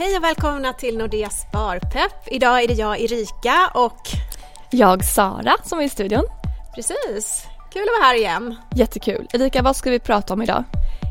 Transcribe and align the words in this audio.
Hej 0.00 0.16
och 0.16 0.24
välkomna 0.24 0.72
till 0.72 0.98
Nordea 0.98 1.30
Sparpepp. 1.30 2.12
Idag 2.26 2.62
är 2.62 2.68
det 2.68 2.74
jag 2.74 3.00
Erika 3.00 3.70
och 3.74 4.00
jag 4.70 5.04
Sara 5.04 5.56
som 5.64 5.78
är 5.78 5.82
i 5.82 5.88
studion. 5.88 6.24
Precis, 6.74 7.46
kul 7.72 7.82
att 7.82 8.00
vara 8.00 8.08
här 8.08 8.14
igen. 8.14 8.56
Jättekul. 8.76 9.28
Erika, 9.32 9.62
vad 9.62 9.76
ska 9.76 9.90
vi 9.90 9.98
prata 9.98 10.34
om 10.34 10.42
idag? 10.42 10.64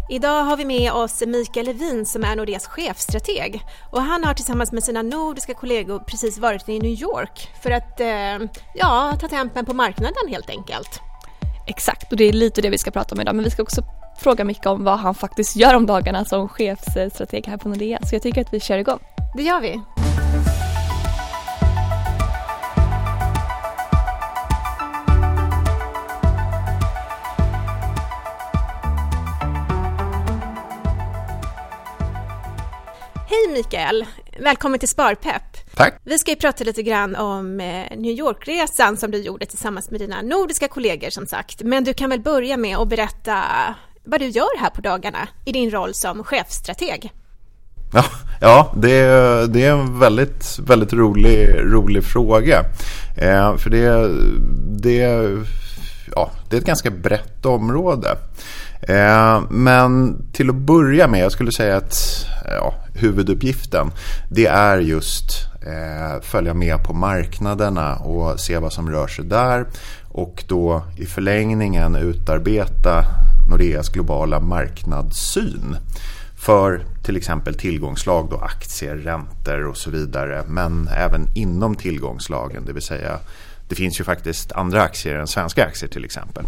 Idag 0.09 0.43
har 0.43 0.57
vi 0.57 0.65
med 0.65 0.91
oss 0.91 1.23
Mikael 1.27 1.65
Levin 1.65 2.05
som 2.05 2.23
är 2.23 2.35
Nordeas 2.35 2.67
chefstrateg 2.67 3.61
och 3.91 4.01
han 4.01 4.23
har 4.23 4.33
tillsammans 4.33 4.71
med 4.71 4.83
sina 4.83 5.01
nordiska 5.01 5.53
kollegor 5.53 5.99
precis 5.99 6.37
varit 6.37 6.69
i 6.69 6.79
New 6.79 7.01
York 7.01 7.49
för 7.63 7.71
att 7.71 7.99
eh, 7.99 8.49
ja, 8.75 9.17
ta 9.21 9.27
tempen 9.27 9.65
på 9.65 9.73
marknaden 9.73 10.27
helt 10.29 10.49
enkelt. 10.49 10.99
Exakt, 11.67 12.11
och 12.11 12.17
det 12.17 12.23
är 12.23 12.33
lite 12.33 12.61
det 12.61 12.69
vi 12.69 12.77
ska 12.77 12.91
prata 12.91 13.15
om 13.15 13.21
idag 13.21 13.35
men 13.35 13.43
vi 13.45 13.51
ska 13.51 13.63
också 13.63 13.83
fråga 14.19 14.43
mycket 14.43 14.65
om 14.65 14.83
vad 14.83 14.99
han 14.99 15.15
faktiskt 15.15 15.55
gör 15.55 15.75
om 15.75 15.85
dagarna 15.85 16.25
som 16.25 16.49
chefsstrateg 16.49 17.47
här 17.47 17.57
på 17.57 17.69
Nordea 17.69 17.99
så 18.03 18.15
jag 18.15 18.21
tycker 18.21 18.41
att 18.41 18.53
vi 18.53 18.59
kör 18.59 18.77
igång. 18.77 18.99
Det 19.35 19.43
gör 19.43 19.61
vi. 19.61 19.81
Hej 33.27 33.53
Mikael! 33.53 34.05
Välkommen 34.39 34.79
till 34.79 34.89
Sparpepp. 34.89 35.75
Tack. 35.75 35.93
Vi 36.03 36.19
ska 36.19 36.31
ju 36.31 36.37
prata 36.37 36.63
lite 36.63 36.83
grann 36.83 37.15
om 37.15 37.59
eh, 37.59 37.97
New 37.97 38.11
York-resan 38.11 38.97
som 38.97 39.11
du 39.11 39.17
gjorde 39.17 39.45
tillsammans 39.45 39.91
med 39.91 39.99
dina 39.99 40.21
nordiska 40.21 40.67
kollegor 40.67 41.09
som 41.09 41.25
sagt. 41.27 41.63
Men 41.63 41.83
du 41.83 41.93
kan 41.93 42.09
väl 42.09 42.19
börja 42.19 42.57
med 42.57 42.77
att 42.77 42.87
berätta 42.87 43.43
vad 44.03 44.19
du 44.19 44.27
gör 44.27 44.59
här 44.59 44.69
på 44.69 44.81
dagarna 44.81 45.27
i 45.45 45.51
din 45.51 45.71
roll 45.71 45.93
som 45.93 46.23
chefstrateg. 46.23 47.11
Ja, 47.93 48.03
ja 48.41 48.73
det, 48.75 49.03
det 49.53 49.65
är 49.65 49.71
en 49.71 49.99
väldigt, 49.99 50.59
väldigt 50.59 50.93
rolig, 50.93 51.49
rolig 51.57 52.03
fråga. 52.03 52.65
Eh, 53.17 53.55
för 53.55 53.69
det, 53.69 54.09
det, 54.81 54.97
ja, 56.15 56.31
det 56.49 56.55
är 56.55 56.59
ett 56.59 56.67
ganska 56.67 56.89
brett 56.89 57.45
område. 57.45 58.17
Eh, 58.81 59.41
men 59.49 60.21
till 60.33 60.49
att 60.49 60.55
börja 60.55 61.07
med, 61.07 61.19
jag 61.19 61.31
skulle 61.31 61.51
säga 61.51 61.77
att 61.77 62.25
ja, 62.45 62.73
huvuduppgiften 62.93 63.91
det 64.29 64.45
är 64.45 64.77
just 64.77 65.31
eh, 65.61 66.21
följa 66.21 66.53
med 66.53 66.83
på 66.83 66.93
marknaderna 66.93 67.95
och 67.95 68.39
se 68.39 68.57
vad 68.57 68.73
som 68.73 68.91
rör 68.91 69.07
sig 69.07 69.25
där 69.25 69.65
och 70.07 70.43
då 70.47 70.83
i 70.97 71.05
förlängningen 71.05 71.95
utarbeta 71.95 73.05
Nordeas 73.49 73.89
globala 73.89 74.39
marknadssyn 74.39 75.75
för 76.37 76.85
till 77.03 77.17
exempel 77.17 77.55
tillgångslag, 77.55 78.27
då 78.29 78.37
aktier, 78.37 78.95
räntor 78.95 79.65
och 79.65 79.77
så 79.77 79.91
vidare. 79.91 80.43
Men 80.47 80.87
även 80.87 81.27
inom 81.35 81.75
tillgångslagen, 81.75 82.65
det 82.65 82.73
vill 82.73 82.83
säga 82.83 83.19
det 83.69 83.75
finns 83.75 83.99
ju 83.99 84.03
faktiskt 84.03 84.51
andra 84.51 84.81
aktier 84.81 85.15
än 85.15 85.27
svenska 85.27 85.65
aktier 85.65 85.89
till 85.89 86.05
exempel. 86.05 86.45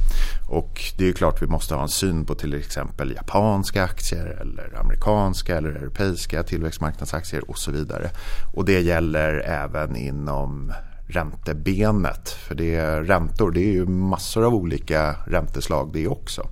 Och 0.50 0.82
det 0.98 1.04
är 1.04 1.08
ju 1.08 1.14
klart 1.14 1.42
vi 1.42 1.48
måste 1.48 1.76
ha 1.76 1.82
en 1.82 1.90
syn 1.90 2.26
på 2.26 2.36
till 2.36 2.54
exempel 2.54 3.14
japanska 3.16 3.84
aktier 3.84 4.26
eller 4.42 4.80
amerikanska 4.80 5.58
eller 5.58 5.70
europeiska 5.70 6.44
tillväxtmarknadsaktier 6.44 7.50
och 7.50 7.58
så 7.58 7.72
vidare. 7.72 8.10
Och 8.54 8.66
det 8.66 8.82
gäller 8.82 9.40
även 9.40 9.96
inom 9.96 10.74
räntebenet. 11.08 12.30
För 12.30 12.56
det 12.56 12.76
är 12.76 13.02
räntor, 13.02 13.52
det 13.52 13.62
är 13.62 13.72
ju 13.72 13.86
massor 13.86 14.46
av 14.46 14.56
olika 14.56 15.16
ränteslag 15.28 15.90
det 15.94 16.08
också. 16.08 16.48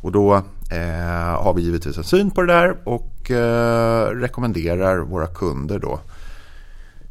Och 0.00 0.12
då 0.12 0.34
eh, 0.70 1.42
har 1.42 1.54
vi 1.54 1.62
givetvis 1.62 1.98
en 1.98 2.04
syn 2.04 2.30
på 2.30 2.42
det 2.42 2.52
där 2.52 2.76
och 2.84 3.30
eh, 3.30 4.10
rekommenderar 4.10 4.98
våra 4.98 5.26
kunder 5.26 5.78
då 5.78 6.00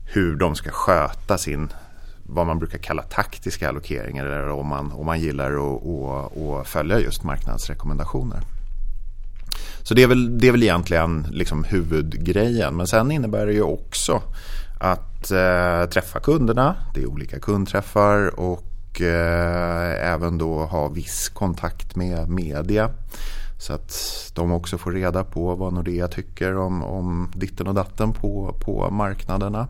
hur 0.05 0.35
de 0.35 0.55
ska 0.55 0.71
sköta 0.71 1.37
sin 1.37 1.69
vad 2.23 2.47
man 2.47 2.59
brukar 2.59 2.77
kalla 2.77 3.03
taktiska 3.03 3.69
allokeringar 3.69 4.25
eller 4.25 4.49
om 4.49 4.67
man, 4.67 4.91
om 4.91 5.05
man 5.05 5.19
gillar 5.19 5.51
att 6.61 6.67
följa 6.67 6.99
just 6.99 7.23
marknadsrekommendationer. 7.23 8.39
Så 9.83 9.93
det 9.93 10.03
är 10.03 10.07
väl, 10.07 10.37
det 10.37 10.47
är 10.47 10.51
väl 10.51 10.63
egentligen 10.63 11.27
liksom 11.31 11.63
huvudgrejen. 11.63 12.75
Men 12.75 12.87
sen 12.87 13.11
innebär 13.11 13.45
det 13.45 13.53
ju 13.53 13.61
också 13.61 14.21
att 14.79 15.31
eh, 15.31 15.85
träffa 15.85 16.19
kunderna. 16.19 16.75
Det 16.93 17.01
är 17.01 17.05
olika 17.05 17.39
kundträffar 17.39 18.39
och 18.39 18.63
eh, 19.01 20.13
även 20.13 20.37
då 20.37 20.65
ha 20.65 20.87
viss 20.87 21.29
kontakt 21.29 21.95
med 21.95 22.29
media. 22.29 22.89
Så 23.59 23.73
att 23.73 23.93
de 24.35 24.51
också 24.51 24.77
får 24.77 24.91
reda 24.91 25.23
på 25.23 25.55
vad 25.55 25.73
Nordea 25.73 26.07
tycker 26.07 26.57
om, 26.57 26.83
om 26.83 27.31
ditten 27.35 27.67
och 27.67 27.73
datten 27.73 28.13
på, 28.13 28.55
på 28.59 28.89
marknaderna. 28.89 29.67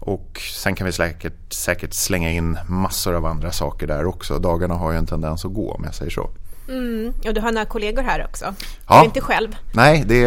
Och 0.00 0.40
sen 0.62 0.74
kan 0.74 0.86
vi 0.86 0.92
säkert, 0.92 1.52
säkert 1.52 1.92
slänga 1.92 2.30
in 2.30 2.58
massor 2.68 3.14
av 3.14 3.26
andra 3.26 3.52
saker 3.52 3.86
där 3.86 4.04
också. 4.04 4.38
Dagarna 4.38 4.74
har 4.74 4.92
ju 4.92 4.98
en 4.98 5.06
tendens 5.06 5.44
att 5.44 5.54
gå 5.54 5.72
om 5.72 5.84
jag 5.84 5.94
säger 5.94 6.10
så. 6.10 6.30
Mm, 6.70 7.12
och 7.26 7.34
du 7.34 7.40
har 7.40 7.52
några 7.52 7.66
kollegor 7.66 8.02
här 8.02 8.24
också. 8.24 8.44
Ja. 8.88 8.94
Du 8.94 9.00
är 9.00 9.04
inte 9.04 9.20
själv. 9.20 9.56
Nej, 9.72 10.04
det, 10.06 10.26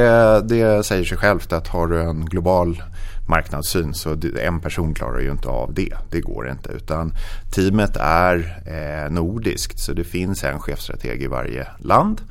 det 0.49 0.85
säger 0.85 1.03
sig 1.03 1.17
självt 1.17 1.53
att 1.53 1.67
har 1.67 1.87
du 1.87 2.01
en 2.01 2.25
global 2.25 2.83
marknadssyn 3.27 3.93
så 3.93 4.17
en 4.41 4.59
person 4.59 4.93
klarar 4.93 5.19
ju 5.19 5.31
inte 5.31 5.47
av 5.47 5.73
det. 5.73 5.93
Det 6.11 6.21
går 6.21 6.49
inte. 6.49 6.71
Utan 6.71 7.13
teamet 7.55 7.97
är 7.99 8.63
eh, 8.65 9.11
nordiskt 9.11 9.79
så 9.79 9.93
det 9.93 10.03
finns 10.03 10.43
en 10.43 10.59
chefstrateg 10.59 11.23
i 11.23 11.27
varje 11.27 11.67
land. 11.79 12.21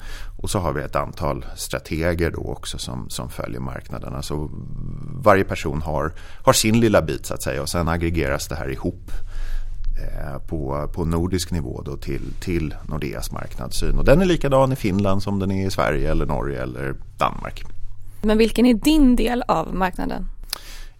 Och 0.42 0.50
så 0.50 0.58
har 0.58 0.72
vi 0.72 0.82
ett 0.82 0.96
antal 0.96 1.46
strateger 1.56 2.30
då 2.30 2.40
också 2.40 2.78
som, 2.78 3.10
som 3.10 3.30
följer 3.30 3.60
marknaderna. 3.60 4.22
Så 4.22 4.50
varje 5.24 5.44
person 5.44 5.82
har, 5.82 6.12
har 6.44 6.52
sin 6.52 6.80
lilla 6.80 7.02
bit 7.02 7.26
så 7.26 7.34
att 7.34 7.42
säga 7.42 7.62
och 7.62 7.68
sen 7.68 7.88
aggregeras 7.88 8.48
det 8.48 8.54
här 8.54 8.70
ihop 8.70 9.10
på, 10.46 10.90
på 10.94 11.04
nordisk 11.04 11.50
nivå 11.50 11.82
då 11.84 11.96
till, 11.96 12.32
till 12.40 12.74
Nordeas 12.88 13.32
marknadssyn. 13.32 13.98
Och 13.98 14.04
den 14.04 14.20
är 14.20 14.24
likadan 14.24 14.72
i 14.72 14.76
Finland 14.76 15.22
som 15.22 15.38
den 15.38 15.50
är 15.50 15.66
i 15.66 15.70
Sverige 15.70 16.10
eller 16.10 16.26
Norge 16.26 16.62
eller 16.62 16.94
Danmark. 17.18 17.64
Men 18.22 18.38
vilken 18.38 18.66
är 18.66 18.74
din 18.74 19.16
del 19.16 19.42
av 19.48 19.74
marknaden? 19.74 20.26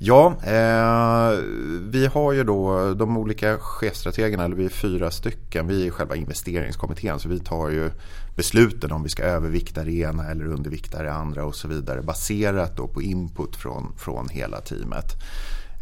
Ja, 0.05 0.27
eh, 0.45 1.39
vi 1.81 2.07
har 2.07 2.33
ju 2.33 2.45
då 2.45 2.95
de 2.95 3.17
olika 3.17 3.59
chefstrategerna, 3.59 4.45
eller 4.45 4.57
vi 4.57 4.65
är 4.65 4.69
fyra 4.69 5.11
stycken. 5.11 5.67
Vi 5.67 5.87
är 5.87 5.91
själva 5.91 6.17
investeringskommittén 6.17 7.19
så 7.19 7.29
vi 7.29 7.41
tar 7.41 7.71
ju 7.71 7.91
besluten 8.37 8.93
om 8.93 9.03
vi 9.03 9.09
ska 9.09 9.23
övervikta 9.23 9.85
det 9.85 9.93
ena 9.93 10.31
eller 10.31 10.47
undervikta 10.47 11.03
det 11.03 11.13
andra 11.13 11.45
och 11.45 11.55
så 11.55 11.69
vidare 11.69 12.03
baserat 12.03 12.77
då 12.77 12.89
på 12.89 13.03
input 13.03 13.57
från, 13.57 13.93
från 13.99 14.29
hela 14.29 14.61
teamet. 14.61 15.07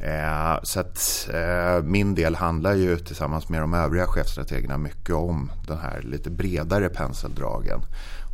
Eh, 0.01 0.59
så 0.63 0.81
att 0.81 1.29
eh, 1.33 1.83
min 1.85 2.15
del 2.15 2.35
handlar 2.35 2.75
ju 2.75 2.97
tillsammans 2.99 3.49
med 3.49 3.61
de 3.61 3.75
övriga 3.75 4.07
chefstrategerna 4.07 4.79
mycket 4.79 5.15
om 5.15 5.51
den 5.67 5.79
här 5.79 6.03
lite 6.03 6.31
bredare 6.31 6.89
penseldragen. 6.89 7.81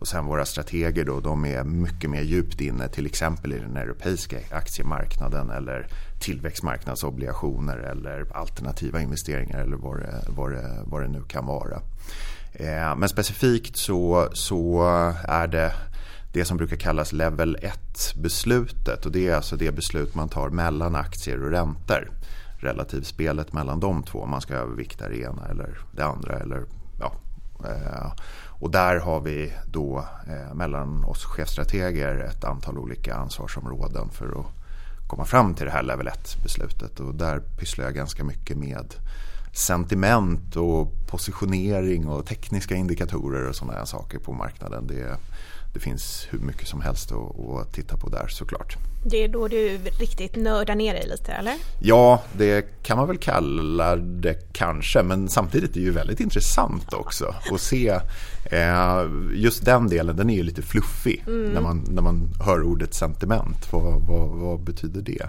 Och 0.00 0.09
sen 0.09 0.26
våra 0.26 0.44
strateger 0.44 1.05
då, 1.05 1.21
de 1.21 1.44
är 1.44 1.65
mycket 1.65 2.10
mer 2.10 2.22
djupt 2.22 2.60
inne 2.60 2.88
till 2.88 3.06
exempel 3.06 3.53
i 3.53 3.59
den 3.59 3.76
europeiska 3.76 4.38
aktiemarknaden 4.50 5.50
eller 5.50 5.87
tillväxtmarknadsobligationer 6.21 7.76
eller 7.76 8.37
alternativa 8.37 9.00
investeringar 9.00 9.59
eller 9.59 9.76
vad 9.76 9.99
det, 10.00 10.25
vad 10.28 10.53
det, 10.53 10.82
vad 10.84 11.03
det 11.03 11.09
nu 11.09 11.22
kan 11.22 11.47
vara. 11.47 11.82
Eh, 12.53 12.97
men 12.97 13.09
specifikt 13.09 13.76
så, 13.76 14.28
så 14.32 14.82
är 15.28 15.47
det 15.47 15.72
det 16.36 16.44
som 16.44 16.56
brukar 16.56 16.76
kallas 16.76 17.12
level 17.12 17.56
1-beslutet 17.62 19.06
och 19.06 19.12
det 19.12 19.28
är 19.28 19.36
alltså 19.36 19.56
det 19.56 19.72
beslut 19.72 20.14
man 20.14 20.28
tar 20.28 20.48
mellan 20.48 20.94
aktier 20.94 21.44
och 21.44 21.50
räntor. 21.50 22.10
Relativspelet 22.58 23.52
mellan 23.52 23.80
de 23.80 24.02
två, 24.02 24.22
om 24.22 24.30
man 24.30 24.41
ska 24.41 24.54
övervikta 24.54 25.08
det 25.08 25.20
ena 25.20 25.48
eller 25.50 25.78
det 25.92 26.04
andra. 26.04 26.38
Eller, 26.38 26.64
ja, 27.00 27.12
eh, 27.64 28.12
och 28.48 28.70
där 28.70 29.00
har 29.00 29.20
vi 29.20 29.52
då 29.66 30.04
eh, 30.28 30.54
mellan 30.54 31.04
oss 31.04 31.25
chefstrateger 31.25 32.19
ett 32.19 32.44
antal 32.44 32.78
olika 32.78 33.14
ansvarsområden 33.14 34.08
för 34.10 34.41
att 34.41 34.46
komma 35.06 35.25
fram 35.25 35.54
till 35.54 35.66
det 35.66 35.72
här 35.72 35.82
level 35.82 36.08
1-beslutet. 36.08 37.00
Och 37.00 37.14
där 37.14 37.40
pysslar 37.40 37.84
jag 37.84 37.94
ganska 37.94 38.25
mycket 38.25 38.56
med 38.56 38.94
sentiment 39.52 40.56
och 40.56 40.93
positionering 41.11 42.08
och 42.08 42.26
tekniska 42.26 42.75
indikatorer 42.75 43.49
och 43.49 43.56
sådana 43.56 43.87
saker 43.87 44.19
på 44.19 44.32
marknaden. 44.32 44.87
Det, 44.87 45.16
det 45.76 45.81
finns 45.81 46.26
hur 46.31 46.38
mycket 46.38 46.69
som 46.69 46.81
helst 46.81 47.12
att, 47.12 47.40
att 47.50 47.73
titta 47.73 47.96
på 47.96 48.08
där 48.08 48.26
såklart. 48.28 48.76
Det 49.05 49.25
är 49.25 49.28
då 49.28 49.49
du 49.49 49.78
riktigt 49.78 50.37
nördar 50.37 50.75
ner 50.75 50.94
dig 50.94 51.06
lite 51.08 51.32
eller? 51.32 51.55
Ja, 51.81 52.23
det 52.32 52.82
kan 52.82 52.99
man 52.99 53.08
väl 53.08 53.19
kalla 53.19 53.96
det 53.96 54.52
kanske. 54.52 55.02
Men 55.02 55.28
samtidigt 55.28 55.70
är 55.70 55.75
det 55.75 55.81
ju 55.81 55.90
väldigt 55.90 56.20
intressant 56.20 56.93
också 56.93 57.34
att 57.52 57.61
se. 57.61 57.88
Eh, 58.44 59.05
just 59.34 59.64
den 59.64 59.88
delen, 59.88 60.17
den 60.17 60.31
är 60.31 60.34
ju 60.34 60.43
lite 60.43 60.62
fluffig 60.62 61.25
mm. 61.26 61.52
när, 61.52 61.61
man, 61.61 61.84
när 61.88 62.02
man 62.02 62.28
hör 62.40 62.62
ordet 62.62 62.94
sentiment. 62.94 63.73
Vad, 63.73 64.02
vad, 64.06 64.28
vad 64.28 64.61
betyder 64.61 65.02
det? 65.02 65.26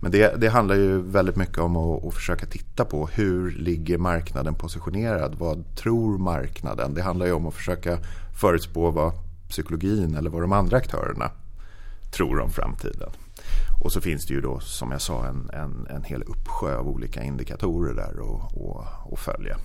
Men 0.00 0.10
det, 0.10 0.40
det, 0.40 0.48
handlar 0.48 0.74
ju 0.74 1.02
väldigt 1.02 1.36
mycket 1.36 1.58
om 1.58 1.76
att, 1.76 2.04
att, 2.04 2.14
försöka 2.14 2.46
titta 2.46 2.84
på 2.84 3.06
hur 3.06 3.50
ligger 3.50 3.98
marknaden 3.98 4.54
positionerad? 4.54 5.34
Vad 5.38 5.76
tror 5.76 6.18
marknaden? 6.18 6.94
Det 6.94 7.02
handlar 7.02 7.26
ju 7.26 7.32
om 7.32 7.46
att 7.46 7.54
försöka 7.54 7.98
förutspå 8.40 8.90
vad 8.90 9.12
psykologin 9.48 10.14
eller 10.14 10.30
vad 10.30 10.42
de 10.42 10.52
andra 10.52 10.76
aktörerna 10.76 11.30
tror 12.10 12.40
om 12.40 12.50
framtiden. 12.50 13.10
Och 13.84 13.92
så 13.92 14.00
finns 14.00 14.26
det 14.26 14.34
ju 14.34 14.40
då 14.40 14.60
som 14.60 14.90
jag 14.90 15.00
sa 15.00 15.26
en, 15.26 15.50
en, 15.50 15.86
en 15.90 16.04
hel 16.04 16.22
uppsjö 16.22 16.76
av 16.76 16.88
olika 16.88 17.22
indikatorer 17.22 17.94
där 17.94 18.14
att 19.12 19.18
följa. 19.18 19.56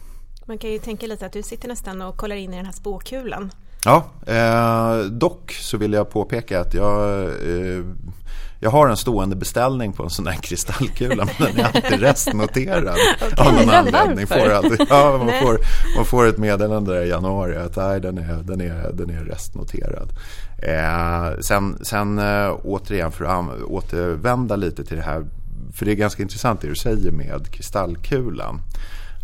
Man 0.46 0.58
kan 0.58 0.70
ju 0.70 0.80
tänka 0.80 1.08
lite 1.08 1.26
att 1.26 1.34
du 1.34 1.44
sitter 1.44 1.68
nästan 1.68 2.02
och 2.02 2.18
kollar 2.18 2.36
in 2.36 2.54
i 2.54 2.56
den 2.56 2.66
här 2.66 2.74
spåkulan. 2.74 3.52
Ja, 3.86 4.06
eh, 4.28 5.06
dock 5.06 5.52
så 5.52 5.78
vill 5.78 5.94
jag 5.94 6.10
påpeka 6.10 6.62
att 6.62 6.74
jag, 6.74 7.24
eh, 7.24 7.86
jag 8.64 8.70
har 8.70 8.88
en 8.88 8.98
stående 8.98 9.36
beställning 9.36 9.94
på 9.94 10.04
en 10.04 10.10
sån 10.10 10.28
här 10.28 10.36
kristallkula 10.42 11.28
men 11.40 11.48
den 11.48 11.60
är 11.60 11.64
alltid 11.64 12.00
restnoterad 12.00 12.98
okay, 13.32 13.48
av 13.48 13.54
någon 13.54 13.70
anledning. 13.70 14.28
Får 14.28 14.50
alltid, 14.50 14.88
ja, 14.90 15.18
man, 15.18 15.42
får, 15.42 15.60
man 15.96 16.06
får 16.06 16.28
ett 16.28 16.38
meddelande 16.38 16.94
där 16.94 17.02
i 17.02 17.10
januari 17.10 17.58
att 17.58 17.76
nej, 17.76 18.02
den, 18.02 18.18
är, 18.18 18.44
den, 18.44 18.62
är, 18.62 18.92
den 18.94 19.10
är 19.10 19.24
restnoterad. 19.24 20.10
Eh, 20.58 21.40
sen 21.40 21.86
sen 21.86 22.20
eh, 22.20 22.56
återigen 22.64 23.12
för 23.12 23.26
att 23.26 23.62
återvända 23.62 24.56
lite 24.56 24.84
till 24.84 24.98
det 24.98 25.04
här, 25.04 25.26
för 25.74 25.86
det 25.86 25.92
är 25.92 25.96
ganska 25.96 26.24
intressant 26.24 26.62
det 26.62 26.68
du 26.68 26.76
säger 26.76 27.12
med 27.12 27.52
kristallkulan. 27.52 28.62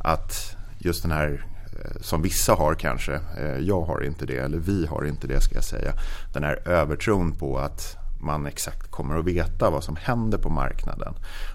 Att 0.04 0.56
just 0.80 1.02
den 1.02 1.12
här 1.12 1.46
eh, 1.84 2.02
som 2.02 2.22
vissa 2.22 2.54
har 2.54 2.74
kanske, 2.74 3.14
eh, 3.14 3.60
jag 3.60 3.82
har 3.82 4.04
inte 4.04 4.26
det, 4.26 4.38
eller 4.38 4.58
vi 4.58 4.86
har 4.86 5.06
inte 5.06 5.28
det 5.28 5.42
ska 5.42 5.56
jag 5.56 5.64
säga. 5.64 5.92
Den 6.34 6.44
här 6.44 6.68
övertron 6.68 7.32
på 7.32 7.58
att 7.58 7.99
man 8.20 8.46
exakt 8.46 8.92
kommer 8.92 9.18
att 9.18 9.26
veta 9.26 9.70
vad 9.70 9.84
som 9.84 9.96
händer 9.96 10.38
på 10.38 10.50
marknaden. 10.50 11.14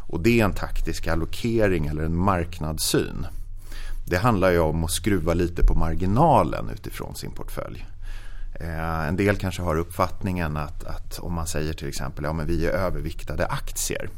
Och 0.08 0.20
det 0.20 0.40
är 0.40 0.44
en 0.44 0.52
taktisk 0.52 1.06
allokering 1.06 1.86
eller 1.86 2.02
en 2.02 2.16
marknadssyn. 2.16 3.26
Det 4.06 4.16
handlar 4.16 4.50
ju 4.50 4.58
om 4.58 4.84
att 4.84 4.90
skruva 4.90 5.34
lite 5.34 5.62
på 5.62 5.74
marginalen 5.74 6.70
utifrån 6.70 7.14
sin 7.14 7.30
portfölj. 7.30 7.86
Eh, 8.60 9.08
en 9.08 9.16
del 9.16 9.36
kanske 9.36 9.62
har 9.62 9.76
uppfattningen 9.76 10.56
att, 10.56 10.84
att 10.84 11.18
om 11.18 11.32
man 11.32 11.46
säger 11.46 11.72
till 11.72 11.88
exempel 11.88 12.24
att 12.24 12.36
ja, 12.38 12.44
vi 12.46 12.66
är 12.66 12.70
överviktade 12.70 13.46
aktier 13.46 14.08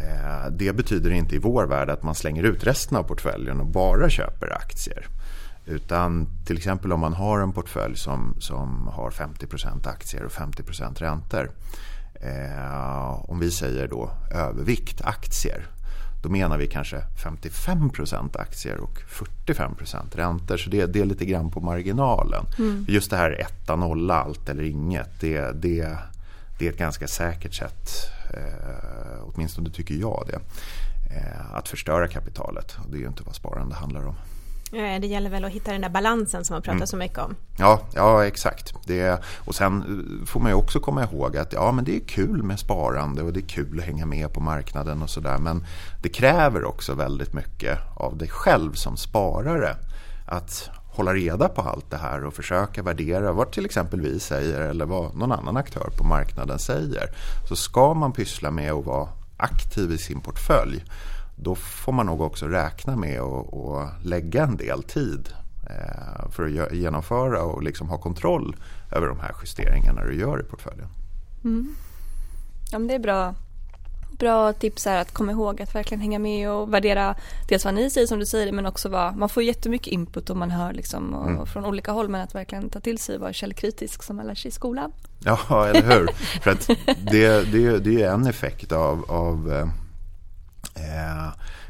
eh, 0.00 0.50
det 0.50 0.76
betyder 0.76 1.10
inte 1.10 1.34
i 1.36 1.38
vår 1.38 1.66
värld 1.66 1.90
att 1.90 2.02
man 2.02 2.14
slänger 2.14 2.42
ut 2.42 2.64
resten 2.64 2.96
av 2.96 3.02
portföljen 3.02 3.60
och 3.60 3.66
bara 3.66 4.10
köper 4.10 4.56
aktier. 4.56 5.06
Utan 5.66 6.26
till 6.46 6.56
exempel 6.56 6.92
om 6.92 7.00
man 7.00 7.12
har 7.12 7.40
en 7.40 7.52
portfölj 7.52 7.96
som, 7.96 8.34
som 8.38 8.88
har 8.88 9.10
50% 9.10 9.88
aktier 9.88 10.24
och 10.24 10.32
50 10.32 10.62
räntor. 10.96 11.50
Eh, 12.14 13.30
om 13.30 13.38
vi 13.38 13.50
säger 13.50 13.88
då 13.88 14.10
övervikt 14.30 15.02
aktier 15.02 15.66
då 16.22 16.28
menar 16.28 16.58
vi 16.58 16.66
kanske 16.66 16.96
55% 16.96 18.40
aktier 18.40 18.76
och 18.76 18.98
45% 19.08 20.16
räntor. 20.16 20.56
Så 20.56 20.70
det, 20.70 20.86
det, 20.86 21.00
är 21.00 21.04
lite 21.04 21.24
grann 21.24 21.50
på 21.50 21.60
marginalen. 21.60 22.46
Mm. 22.58 22.86
Just 22.88 23.10
det 23.10 23.16
här 23.16 23.40
etta, 23.40 23.76
nolla, 23.76 24.22
allt 24.22 24.48
eller 24.48 24.62
inget. 24.62 25.20
Det, 25.20 25.52
det, 25.52 25.98
det 26.58 26.66
är 26.66 26.72
ett 26.72 26.78
ganska 26.78 27.08
säkert 27.08 27.54
sätt, 27.54 27.90
eh, 28.34 29.22
åtminstone 29.22 29.70
tycker 29.70 29.94
jag 29.94 30.24
det, 30.26 30.40
eh, 31.16 31.54
att 31.54 31.68
förstöra 31.68 32.08
kapitalet. 32.08 32.76
Och 32.84 32.90
det 32.90 32.96
är 32.96 33.00
ju 33.00 33.06
inte 33.06 33.22
vad 33.22 33.34
sparande 33.34 33.74
handlar 33.74 34.06
om. 34.06 34.14
Det 34.72 35.06
gäller 35.06 35.30
väl 35.30 35.44
att 35.44 35.52
hitta 35.52 35.72
den 35.72 35.80
där 35.80 35.88
balansen 35.88 36.44
som 36.44 36.54
man 36.54 36.62
pratar 36.62 36.76
mm. 36.76 36.86
så 36.86 36.96
mycket 36.96 37.18
om. 37.18 37.36
Ja, 37.56 37.80
ja 37.94 38.26
exakt. 38.26 38.74
Det, 38.86 39.22
och 39.44 39.54
sen 39.54 39.76
eh, 39.82 40.26
får 40.26 40.40
man 40.40 40.50
ju 40.50 40.54
också 40.54 40.80
komma 40.80 41.02
ihåg 41.02 41.36
att 41.36 41.52
ja, 41.52 41.72
men 41.72 41.84
det 41.84 41.96
är 41.96 42.00
kul 42.00 42.42
med 42.42 42.58
sparande 42.58 43.22
och 43.22 43.32
det 43.32 43.40
är 43.40 43.48
kul 43.48 43.78
att 43.78 43.84
hänga 43.84 44.06
med 44.06 44.32
på 44.32 44.40
marknaden 44.40 45.02
och 45.02 45.10
sådär. 45.10 45.38
Men 45.38 45.66
det 46.02 46.08
kräver 46.08 46.64
också 46.64 46.94
väldigt 46.94 47.32
mycket 47.32 47.78
av 47.96 48.16
dig 48.18 48.28
själv 48.28 48.72
som 48.72 48.96
sparare. 48.96 49.76
Att 50.26 50.70
hålla 50.92 51.14
reda 51.14 51.48
på 51.48 51.62
allt 51.62 51.90
det 51.90 51.96
här 51.96 52.24
och 52.24 52.34
försöka 52.34 52.82
värdera 52.82 53.32
vad 53.32 53.52
till 53.52 53.64
exempel 53.64 54.00
vi 54.00 54.20
säger 54.20 54.60
eller 54.60 54.86
vad 54.86 55.16
någon 55.16 55.32
annan 55.32 55.56
aktör 55.56 55.90
på 55.98 56.04
marknaden 56.04 56.58
säger. 56.58 57.10
Så 57.48 57.56
ska 57.56 57.94
man 57.94 58.12
pyssla 58.12 58.50
med 58.50 58.72
att 58.72 58.86
vara 58.86 59.08
aktiv 59.36 59.92
i 59.92 59.98
sin 59.98 60.20
portfölj 60.20 60.84
då 61.42 61.54
får 61.54 61.92
man 61.92 62.06
nog 62.06 62.20
också 62.20 62.46
räkna 62.46 62.96
med 62.96 63.20
att 63.20 64.04
lägga 64.04 64.42
en 64.42 64.56
del 64.56 64.82
tid 64.82 65.28
eh, 65.70 66.30
för 66.30 66.62
att 66.62 66.72
genomföra 66.72 67.42
och 67.42 67.62
liksom 67.62 67.88
ha 67.88 67.98
kontroll 67.98 68.56
över 68.92 69.06
de 69.08 69.20
här 69.20 69.34
justeringarna 69.42 70.04
du 70.04 70.20
gör 70.20 70.40
i 70.40 70.42
portföljen. 70.42 70.88
Mm. 71.44 71.74
Ja, 72.72 72.78
men 72.78 72.88
det 72.88 72.94
är 72.94 72.98
bra 72.98 73.34
bra 74.18 74.52
tips 74.52 74.86
är 74.86 75.00
att 75.00 75.12
komma 75.12 75.32
ihåg 75.32 75.62
att 75.62 75.74
verkligen 75.74 76.00
hänga 76.00 76.18
med 76.18 76.50
och 76.50 76.74
värdera 76.74 77.14
dels 77.48 77.64
vad 77.64 77.74
ni 77.74 77.90
säger 77.90 78.06
som 78.06 78.18
du 78.18 78.26
säger 78.26 78.52
men 78.52 78.66
också 78.66 78.88
vad 78.88 79.16
man 79.16 79.28
får 79.28 79.42
jättemycket 79.42 79.92
input 79.92 80.30
om 80.30 80.38
man 80.38 80.50
hör 80.50 80.72
liksom 80.72 81.14
och, 81.14 81.30
mm. 81.30 81.46
från 81.46 81.64
olika 81.64 81.92
håll 81.92 82.08
men 82.08 82.20
att 82.20 82.34
verkligen 82.34 82.70
ta 82.70 82.80
till 82.80 82.98
sig 82.98 83.14
och 83.14 83.20
vara 83.20 83.32
källkritisk 83.32 84.02
som 84.02 84.16
man 84.16 84.26
lär 84.26 84.34
sig 84.34 84.48
i 84.48 84.52
skolan. 84.52 84.92
Ja, 85.24 85.66
eller 85.66 85.98
hur. 85.98 86.06
För 86.42 86.50
att 86.50 86.66
det, 87.10 87.52
det, 87.52 87.78
det 87.78 88.02
är 88.02 88.12
en 88.12 88.26
effekt 88.26 88.72
av, 88.72 89.10
av 89.10 89.52
eh, 89.52 89.68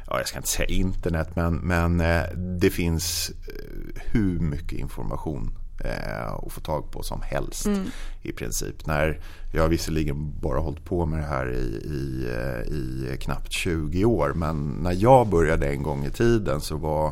ja, 0.06 0.18
jag 0.18 0.28
ska 0.28 0.36
inte 0.36 0.48
säga 0.48 0.66
internet 0.68 1.28
men, 1.36 1.54
men 1.54 2.00
eh, 2.00 2.22
det 2.60 2.70
finns 2.70 3.30
eh, 3.30 4.02
hur 4.12 4.40
mycket 4.40 4.78
information 4.78 5.50
eh, 5.84 6.32
att 6.32 6.52
få 6.52 6.60
tag 6.60 6.90
på 6.90 7.02
som 7.02 7.22
helst 7.22 7.66
mm. 7.66 7.86
i 8.22 8.32
princip. 8.32 8.86
När 8.86 9.20
jag 9.52 9.62
har 9.62 9.68
visserligen 9.68 10.40
bara 10.40 10.60
hållit 10.60 10.84
på 10.84 11.06
med 11.06 11.18
det 11.18 11.26
här 11.26 11.50
i, 11.50 11.64
i, 11.84 12.28
eh, 12.36 12.72
i 12.72 13.16
knappt 13.20 13.52
20 13.52 14.04
år 14.04 14.32
men 14.34 14.70
när 14.82 14.92
jag 14.92 15.28
började 15.28 15.68
en 15.68 15.82
gång 15.82 16.04
i 16.04 16.10
tiden 16.10 16.60
så 16.60 16.76
var 16.76 17.06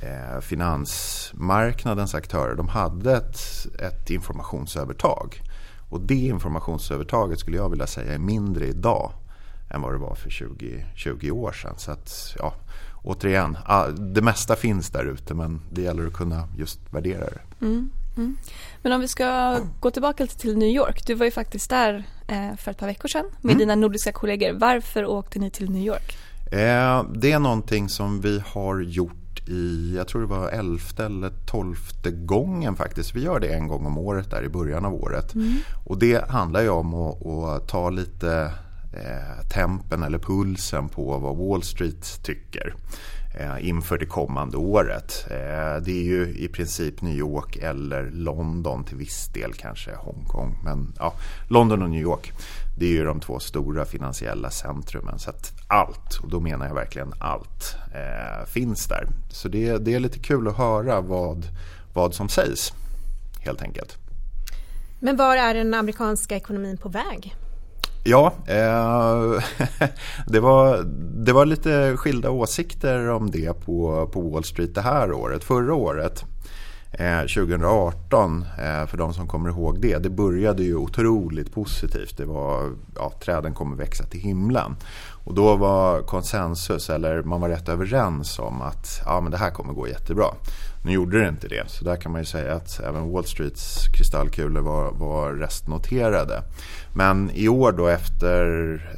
eh, 0.00 0.40
finansmarknadens 0.40 2.14
aktörer 2.14 2.54
de 2.54 2.68
hade 2.68 3.16
ett, 3.16 3.40
ett 3.80 4.10
informationsövertag. 4.10 5.42
Och 5.90 6.00
det 6.00 6.14
informationsövertaget 6.14 7.40
skulle 7.40 7.56
jag 7.56 7.70
vilja 7.70 7.86
säga 7.86 8.14
är 8.14 8.18
mindre 8.18 8.66
idag 8.66 9.12
än 9.70 9.80
vad 9.82 9.92
det 9.92 9.98
var 9.98 10.14
för 10.14 10.30
20, 10.30 10.86
20 10.94 11.30
år 11.30 11.52
sedan. 11.52 11.74
Så 11.76 11.92
att, 11.92 12.36
ja, 12.38 12.54
återigen, 13.02 13.58
det 14.14 14.22
mesta 14.22 14.56
finns 14.56 14.90
där 14.90 15.04
ute 15.04 15.34
men 15.34 15.60
det 15.72 15.82
gäller 15.82 16.06
att 16.06 16.12
kunna 16.12 16.48
just 16.56 16.80
värdera 16.90 17.24
det. 17.24 17.66
Mm, 17.66 17.90
mm. 18.16 18.36
Men 18.82 18.92
om 18.92 19.00
vi 19.00 19.08
ska 19.08 19.58
gå 19.80 19.90
tillbaka 19.90 20.26
till 20.26 20.58
New 20.58 20.68
York. 20.68 21.06
Du 21.06 21.14
var 21.14 21.24
ju 21.24 21.30
faktiskt 21.30 21.70
där 21.70 22.04
eh, 22.28 22.56
för 22.56 22.70
ett 22.70 22.78
par 22.78 22.86
veckor 22.86 23.08
sedan 23.08 23.26
med 23.40 23.50
mm. 23.52 23.58
dina 23.58 23.74
nordiska 23.74 24.12
kollegor. 24.12 24.52
Varför 24.52 25.04
åkte 25.04 25.38
ni 25.38 25.50
till 25.50 25.70
New 25.70 25.82
York? 25.82 26.16
Eh, 26.52 27.04
det 27.14 27.32
är 27.32 27.38
någonting 27.38 27.88
som 27.88 28.20
vi 28.20 28.42
har 28.46 28.80
gjort 28.80 29.48
i, 29.48 29.94
jag 29.96 30.08
tror 30.08 30.20
det 30.20 30.26
var 30.26 30.48
elfte 30.48 31.04
eller 31.04 31.30
tolfte 31.46 32.10
gången 32.10 32.76
faktiskt. 32.76 33.14
Vi 33.14 33.22
gör 33.22 33.40
det 33.40 33.48
en 33.48 33.68
gång 33.68 33.86
om 33.86 33.98
året 33.98 34.30
där 34.30 34.44
i 34.44 34.48
början 34.48 34.84
av 34.84 34.94
året. 34.94 35.34
Mm. 35.34 35.54
Och 35.84 35.98
det 35.98 36.30
handlar 36.30 36.62
ju 36.62 36.68
om 36.68 36.94
att, 36.94 37.26
att 37.26 37.68
ta 37.68 37.90
lite 37.90 38.52
eh, 38.92 39.48
tempen 39.48 40.02
eller 40.02 40.18
pulsen 40.18 40.88
på 40.88 41.18
vad 41.18 41.36
Wall 41.36 41.62
Street 41.62 42.20
tycker 42.22 42.74
eh, 43.38 43.68
inför 43.68 43.98
det 43.98 44.06
kommande 44.06 44.56
året. 44.56 45.26
Eh, 45.30 45.82
det 45.82 45.92
är 45.92 46.04
ju 46.04 46.34
i 46.38 46.48
princip 46.48 47.02
New 47.02 47.16
York 47.16 47.56
eller 47.56 48.10
London 48.10 48.84
till 48.84 48.96
viss 48.96 49.28
del 49.34 49.52
kanske 49.52 49.94
Hongkong. 49.94 50.58
Men 50.64 50.94
ja, 50.98 51.12
London 51.48 51.82
och 51.82 51.90
New 51.90 52.02
York 52.02 52.32
det 52.78 52.86
är 52.86 52.90
ju 52.90 53.04
de 53.04 53.20
två 53.20 53.38
stora 53.38 53.84
finansiella 53.84 54.50
centrumen. 54.50 55.18
Så 55.18 55.30
att 55.30 55.52
allt, 55.68 56.18
och 56.22 56.30
då 56.30 56.40
menar 56.40 56.66
jag 56.66 56.74
verkligen 56.74 57.12
allt, 57.18 57.76
eh, 57.94 58.46
finns 58.46 58.86
där. 58.86 59.06
Så 59.30 59.48
det, 59.48 59.78
det 59.78 59.94
är 59.94 60.00
lite 60.00 60.18
kul 60.18 60.48
att 60.48 60.56
höra 60.56 61.00
vad, 61.00 61.46
vad 61.94 62.14
som 62.14 62.28
sägs 62.28 62.72
helt 63.40 63.62
enkelt. 63.62 63.96
Men 65.00 65.16
var 65.16 65.36
är 65.36 65.54
den 65.54 65.74
amerikanska 65.74 66.36
ekonomin 66.36 66.76
på 66.76 66.88
väg? 66.88 67.36
Ja, 68.04 68.32
eh, 68.46 69.42
det, 70.26 70.40
var, 70.40 70.82
det 71.24 71.32
var 71.32 71.46
lite 71.46 71.96
skilda 71.96 72.30
åsikter 72.30 73.08
om 73.08 73.30
det 73.30 73.60
på, 73.64 74.08
på 74.12 74.20
Wall 74.20 74.44
Street 74.44 74.74
det 74.74 74.80
här 74.80 75.12
året. 75.12 75.44
Förra 75.44 75.74
året, 75.74 76.24
eh, 76.92 77.20
2018, 77.20 78.44
eh, 78.58 78.86
för 78.86 78.96
de 78.96 79.14
som 79.14 79.28
kommer 79.28 79.48
ihåg 79.48 79.80
det, 79.80 79.98
det 79.98 80.10
började 80.10 80.62
ju 80.62 80.76
otroligt 80.76 81.52
positivt. 81.52 82.16
Det 82.16 82.24
var, 82.24 82.70
ja, 82.96 83.12
träden 83.24 83.54
kommer 83.54 83.76
växa 83.76 84.04
till 84.04 84.20
himlen. 84.20 84.76
Och 85.28 85.34
då 85.34 85.56
var 85.56 86.02
konsensus, 86.02 86.90
eller 86.90 87.22
man 87.22 87.40
var 87.40 87.48
rätt 87.48 87.68
överens 87.68 88.38
om 88.38 88.62
att 88.62 89.02
ja, 89.04 89.20
men 89.20 89.32
det 89.32 89.38
här 89.38 89.50
kommer 89.50 89.72
gå 89.72 89.88
jättebra. 89.88 90.26
Nu 90.84 90.92
gjorde 90.92 91.20
det 91.20 91.28
inte 91.28 91.48
det, 91.48 91.70
så 91.70 91.84
där 91.84 91.96
kan 91.96 92.12
man 92.12 92.20
ju 92.20 92.24
säga 92.24 92.54
att 92.54 92.80
även 92.80 93.12
Wall 93.12 93.24
Streets 93.24 93.88
kristallkulor 93.96 94.60
var, 94.60 94.90
var 94.92 95.32
restnoterade. 95.32 96.42
Men 96.94 97.30
i 97.34 97.48
år 97.48 97.72
då 97.72 97.86
efter 97.86 98.44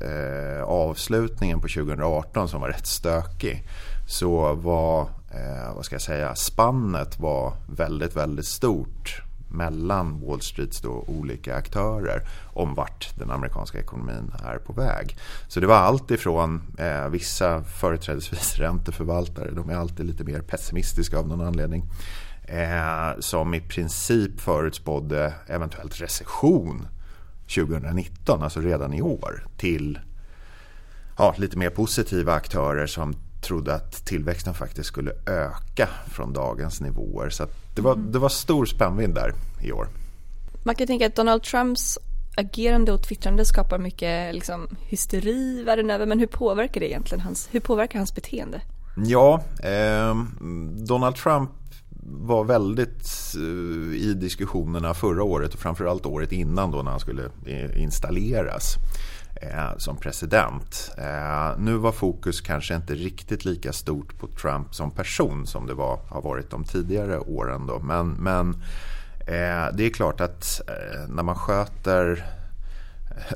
eh, 0.02 0.64
avslutningen 0.64 1.60
på 1.60 1.68
2018 1.68 2.48
som 2.48 2.60
var 2.60 2.68
rätt 2.68 2.86
stökig 2.86 3.68
så 4.08 4.54
var, 4.54 5.00
eh, 5.30 5.74
vad 5.74 5.84
ska 5.84 5.94
jag 5.94 6.02
säga, 6.02 6.34
spannet 6.34 7.20
var 7.20 7.52
väldigt, 7.76 8.16
väldigt 8.16 8.46
stort 8.46 9.22
mellan 9.50 10.20
Wall 10.20 10.40
Streets 10.40 10.80
då 10.80 11.04
olika 11.06 11.56
aktörer 11.56 12.22
om 12.52 12.74
vart 12.74 13.18
den 13.18 13.30
amerikanska 13.30 13.80
ekonomin 13.80 14.32
är 14.44 14.58
på 14.58 14.72
väg. 14.72 15.16
Så 15.48 15.60
det 15.60 15.66
var 15.66 15.76
allt 15.76 16.10
ifrån 16.10 16.62
eh, 16.78 17.08
vissa 17.08 17.64
företrädesvis 17.64 18.54
ränteförvaltare, 18.58 19.50
de 19.50 19.70
är 19.70 19.74
alltid 19.74 20.06
lite 20.06 20.24
mer 20.24 20.40
pessimistiska 20.40 21.18
av 21.18 21.28
någon 21.28 21.46
anledning, 21.46 21.84
eh, 22.44 23.20
som 23.20 23.54
i 23.54 23.60
princip 23.60 24.40
förutspådde 24.40 25.34
eventuellt 25.46 26.00
recession 26.00 26.88
2019, 27.54 28.42
alltså 28.42 28.60
redan 28.60 28.94
i 28.94 29.02
år, 29.02 29.46
till 29.56 29.98
ja, 31.18 31.34
lite 31.38 31.58
mer 31.58 31.70
positiva 31.70 32.34
aktörer 32.34 32.86
som 32.86 33.14
trodde 33.40 33.74
att 33.74 34.04
tillväxten 34.06 34.54
faktiskt 34.54 34.88
skulle 34.88 35.12
öka 35.26 35.88
från 36.06 36.32
dagens 36.32 36.80
nivåer. 36.80 37.30
Så 37.30 37.46
det, 37.74 37.82
var, 37.82 37.96
det 37.96 38.18
var 38.18 38.28
stor 38.28 38.66
spännvidd 38.66 39.14
där 39.14 39.32
i 39.62 39.72
år. 39.72 39.88
Man 40.64 40.74
kan 40.74 40.86
tänka 40.86 41.06
att 41.06 41.16
Donald 41.16 41.42
Trumps 41.42 41.98
agerande 42.36 42.92
och 42.92 43.02
twittrande 43.02 43.44
skapar 43.44 43.78
mycket 43.78 44.34
liksom, 44.34 44.68
hysteri 44.80 45.62
världen 45.62 45.90
över. 45.90 46.06
Men 46.06 46.18
hur 46.18 46.26
påverkar 46.26 46.80
det 46.80 46.90
egentligen 46.90 47.20
hans, 47.20 47.48
hur 47.52 47.60
påverkar 47.60 47.98
hans 47.98 48.14
beteende? 48.14 48.60
Ja, 49.06 49.42
eh, 49.62 50.16
Donald 50.86 51.16
Trump 51.16 51.50
var 52.02 52.44
väldigt 52.44 53.08
eh, 53.36 53.94
i 53.94 54.14
diskussionerna 54.14 54.94
förra 54.94 55.22
året 55.22 55.54
och 55.54 55.60
framförallt 55.60 56.06
året 56.06 56.32
innan 56.32 56.70
då 56.70 56.82
när 56.82 56.90
han 56.90 57.00
skulle 57.00 57.24
eh, 57.46 57.82
installeras 57.82 58.76
eh, 59.40 59.76
som 59.76 59.96
president. 59.96 60.90
Eh, 60.98 61.58
nu 61.58 61.76
var 61.76 61.92
fokus 61.92 62.40
kanske 62.40 62.74
inte 62.74 62.94
riktigt 62.94 63.44
lika 63.44 63.72
stort 63.72 64.18
på 64.18 64.26
Trump 64.26 64.74
som 64.74 64.90
person 64.90 65.46
som 65.46 65.66
det 65.66 65.74
var, 65.74 66.00
har 66.08 66.22
varit 66.22 66.50
de 66.50 66.64
tidigare 66.64 67.18
åren. 67.18 67.66
Då. 67.66 67.78
Men, 67.78 68.10
men 68.10 68.50
eh, 69.20 69.74
det 69.76 69.86
är 69.86 69.90
klart 69.94 70.20
att 70.20 70.60
eh, 70.68 71.08
när 71.08 71.22
man 71.22 71.36
sköter 71.36 72.26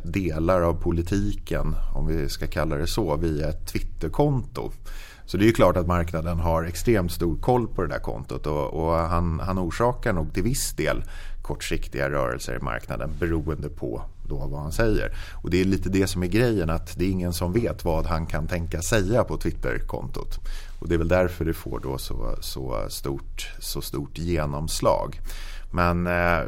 delar 0.03 0.61
av 0.61 0.75
politiken, 0.75 1.77
om 1.95 2.07
vi 2.07 2.29
ska 2.29 2.47
kalla 2.47 2.77
det 2.77 2.87
så, 2.87 3.17
via 3.17 3.49
ett 3.49 3.67
Twitterkonto 3.67 4.71
så 5.27 5.37
det 5.37 5.49
är 5.49 5.53
klart 5.53 5.77
att 5.77 5.87
marknaden 5.87 6.41
har 6.41 6.65
extremt 6.65 7.13
stor 7.13 7.37
koll 7.37 7.69
på 7.69 7.83
det 7.83 7.89
där 7.89 7.99
kontot 7.99 8.47
och, 8.47 8.75
och 8.75 8.95
han, 8.95 9.41
han 9.41 9.59
orsakar 9.59 10.13
nog 10.13 10.35
till 10.35 10.43
viss 10.43 10.73
del 10.73 11.05
kortsiktiga 11.43 12.11
rörelser 12.11 12.57
i 12.57 12.65
marknaden 12.65 13.11
beroende 13.19 13.69
på 13.69 14.03
då 14.29 14.37
vad 14.37 14.61
han 14.61 14.73
säger. 14.73 15.17
Och 15.43 15.51
det 15.51 15.61
är 15.61 15.65
lite 15.65 15.89
det 15.89 16.07
som 16.07 16.23
är 16.23 16.27
grejen 16.27 16.71
att 16.71 16.99
det 16.99 17.05
är 17.05 17.11
ingen 17.11 17.33
som 17.33 17.53
vet 17.53 17.85
vad 17.85 18.07
han 18.07 18.27
kan 18.27 18.47
tänka 18.47 18.83
säga 18.83 19.25
på 19.25 19.37
Twitterkontot. 19.37 20.39
Och 20.79 20.89
det 20.89 20.95
är 20.95 20.99
väl 20.99 21.09
därför 21.09 21.45
det 21.45 21.55
får 21.55 21.81
då 21.81 21.99
så, 21.99 22.37
så, 22.41 22.87
stort, 22.89 23.51
så 23.59 23.81
stort 23.83 24.19
genomslag. 24.19 25.21
Men 25.73 26.07
eh, 26.07 26.43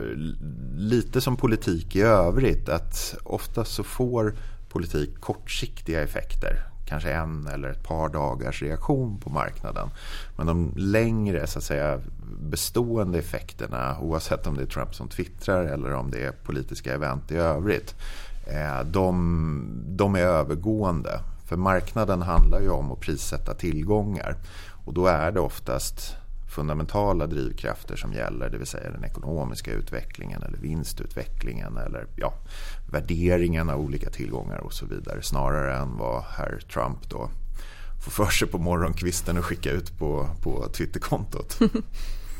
lite 0.76 1.20
som 1.20 1.36
politik 1.36 1.96
i 1.96 2.00
övrigt 2.00 2.68
att 2.68 3.14
ofta 3.24 3.64
så 3.64 3.82
får 3.82 4.36
politik 4.68 5.20
kortsiktiga 5.20 6.02
effekter 6.02 6.75
kanske 6.86 7.12
en 7.12 7.46
eller 7.46 7.68
ett 7.68 7.82
par 7.82 8.08
dagars 8.08 8.62
reaktion 8.62 9.20
på 9.20 9.30
marknaden. 9.30 9.88
Men 10.36 10.46
de 10.46 10.72
längre 10.76 11.46
så 11.46 11.58
att 11.58 11.64
säga, 11.64 12.00
bestående 12.40 13.18
effekterna 13.18 13.96
oavsett 14.00 14.46
om 14.46 14.56
det 14.56 14.62
är 14.62 14.66
Trump 14.66 14.94
som 14.94 15.08
twittrar 15.08 15.64
eller 15.64 15.94
om 15.94 16.10
det 16.10 16.24
är 16.24 16.32
politiska 16.32 16.94
event 16.94 17.32
i 17.32 17.36
övrigt 17.36 17.94
eh, 18.46 18.84
de, 18.84 19.68
de 19.86 20.14
är 20.14 20.20
övergående. 20.20 21.20
För 21.46 21.56
marknaden 21.56 22.22
handlar 22.22 22.60
ju 22.60 22.70
om 22.70 22.92
att 22.92 23.00
prissätta 23.00 23.54
tillgångar 23.54 24.36
och 24.84 24.94
då 24.94 25.06
är 25.06 25.32
det 25.32 25.40
oftast 25.40 26.16
fundamentala 26.48 27.26
drivkrafter 27.26 27.96
som 27.96 28.12
gäller, 28.12 28.50
det 28.50 28.58
vill 28.58 28.66
säga 28.66 28.90
den 28.90 29.04
ekonomiska 29.04 29.72
utvecklingen 29.72 30.42
eller 30.42 30.58
vinstutvecklingen 30.58 31.76
eller 31.76 32.06
ja, 32.16 32.34
värderingen 32.90 33.70
av 33.70 33.80
olika 33.80 34.10
tillgångar 34.10 34.58
och 34.58 34.72
så 34.72 34.86
vidare 34.86 35.22
snarare 35.22 35.76
än 35.76 35.96
vad 35.96 36.22
herr 36.22 36.60
Trump 36.72 37.10
då 37.10 37.30
får 38.04 38.10
för 38.10 38.30
sig 38.30 38.48
på 38.48 38.58
morgonkvisten 38.58 39.38
och 39.38 39.44
skicka 39.44 39.70
ut 39.70 39.98
på, 39.98 40.28
på 40.42 40.68
Twitterkontot. 40.68 41.58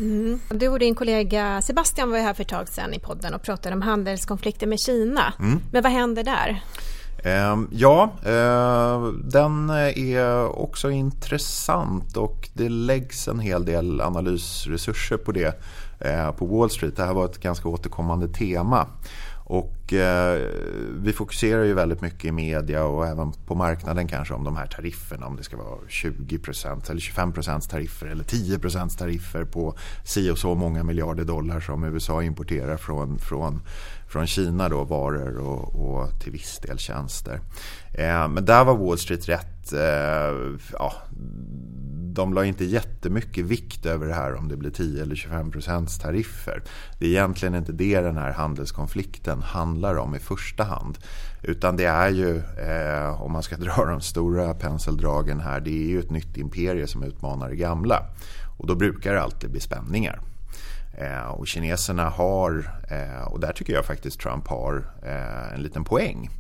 Mm. 0.01 0.41
Du 0.49 0.69
och 0.69 0.79
din 0.79 0.95
kollega 0.95 1.63
Sebastian 1.63 2.11
var 2.11 2.17
ju 2.17 2.23
här 2.23 2.35
för 2.35 2.43
ett 2.43 2.49
tag 2.49 2.69
sedan 2.69 2.95
i 2.95 2.99
podden 2.99 3.35
och 3.35 3.43
pratade 3.43 3.75
om 3.75 3.83
handelskonflikter 3.83 4.67
med 4.67 4.81
Kina. 4.81 5.33
Mm. 5.39 5.61
Men 5.73 5.83
vad 5.83 5.93
händer 5.93 6.25
där? 6.25 6.63
Ehm, 7.27 7.69
ja, 7.73 8.11
eh, 8.25 9.03
den 9.25 9.71
är 9.71 10.59
också 10.59 10.91
intressant 10.91 12.17
och 12.17 12.49
det 12.55 12.69
läggs 12.69 13.29
en 13.29 13.41
hel 13.41 13.65
del 13.65 14.01
analysresurser 14.01 15.17
på 15.17 15.33
det 15.33 15.63
eh, 16.01 16.31
på 16.31 16.47
Wall 16.47 16.71
Street. 16.71 16.97
Det 16.97 17.05
här 17.05 17.15
var 17.15 17.25
ett 17.25 17.41
ganska 17.41 17.69
återkommande 17.69 18.29
tema. 18.29 18.87
Och 19.49 19.93
eh, 19.93 20.49
vi 21.01 21.13
fokuserar 21.13 21.65
ju 21.65 21.75
väldigt 21.75 22.01
mycket 22.01 22.25
i 22.25 22.33
media 22.33 22.85
och 22.85 23.07
även 23.07 23.33
på 23.33 23.55
marknaden 23.55 24.09
kanske 24.09 24.35
om 24.35 24.45
de 24.45 24.57
här 24.57 24.67
tarifferna. 24.67 25.27
Om 25.27 25.37
det 25.37 25.43
ska 25.43 25.57
vara 25.57 25.79
20% 25.89 26.91
eller 26.91 27.01
25% 27.01 27.71
tariffer 27.71 28.07
eller 28.07 28.25
10% 28.25 28.99
tariffer 28.99 29.45
på 29.45 29.75
si 30.05 30.31
och 30.31 30.39
så 30.39 30.55
många 30.55 30.83
miljarder 30.83 31.25
dollar 31.25 31.61
som 31.61 31.85
USA 31.85 32.23
importerar 32.23 32.77
från, 32.77 33.19
från, 33.19 33.61
från 34.09 34.27
Kina 34.27 34.69
då, 34.69 34.85
varor 34.85 35.39
och, 35.39 35.75
och 35.75 36.21
till 36.21 36.33
viss 36.33 36.59
del 36.59 36.79
tjänster. 36.79 37.41
Eh, 37.93 38.29
men 38.29 38.45
där 38.45 38.65
var 38.65 38.77
Wall 38.77 38.99
Street 38.99 39.29
rätt 39.29 39.56
eh, 39.73 40.59
ja, 40.73 40.93
de 42.17 42.35
la 42.35 42.45
inte 42.45 42.65
jättemycket 42.65 43.45
vikt 43.45 43.87
över 43.87 44.07
det 44.07 44.15
här 44.15 44.35
om 44.35 44.49
det 44.49 44.57
blir 44.57 44.71
10 44.71 45.03
eller 45.03 45.15
25 45.15 45.51
procents 45.51 45.99
tariffer. 45.99 46.63
Det 46.99 47.07
är 47.07 47.11
egentligen 47.11 47.55
inte 47.55 47.73
det 47.73 48.01
den 48.01 48.17
här 48.17 48.33
handelskonflikten 48.33 49.43
handlar 49.43 49.97
om 49.97 50.15
i 50.15 50.19
första 50.19 50.65
hand. 50.65 50.99
Utan 51.43 51.77
det 51.77 51.85
är 51.85 52.09
ju, 52.09 52.37
eh, 52.39 53.23
om 53.23 53.33
man 53.33 53.43
ska 53.43 53.57
dra 53.57 53.85
de 53.85 54.01
stora 54.01 54.55
penseldragen 54.55 55.41
här, 55.41 55.61
det 55.61 55.71
är 55.71 55.89
ju 55.89 56.01
ett 56.01 56.11
nytt 56.11 56.37
imperium 56.37 56.87
som 56.87 57.03
utmanar 57.03 57.49
det 57.49 57.57
gamla. 57.57 58.03
Och 58.59 58.67
då 58.67 58.75
brukar 58.75 59.15
det 59.15 59.23
alltid 59.23 59.51
bli 59.51 59.61
spänningar. 59.61 60.21
Eh, 60.99 61.27
och 61.27 61.47
kineserna 61.47 62.09
har, 62.09 62.71
eh, 62.91 63.27
och 63.27 63.41
där 63.41 63.53
tycker 63.53 63.73
jag 63.73 63.85
faktiskt 63.85 64.21
Trump 64.21 64.49
har 64.49 64.85
eh, 65.03 65.55
en 65.55 65.63
liten 65.63 65.85
poäng. 65.85 66.31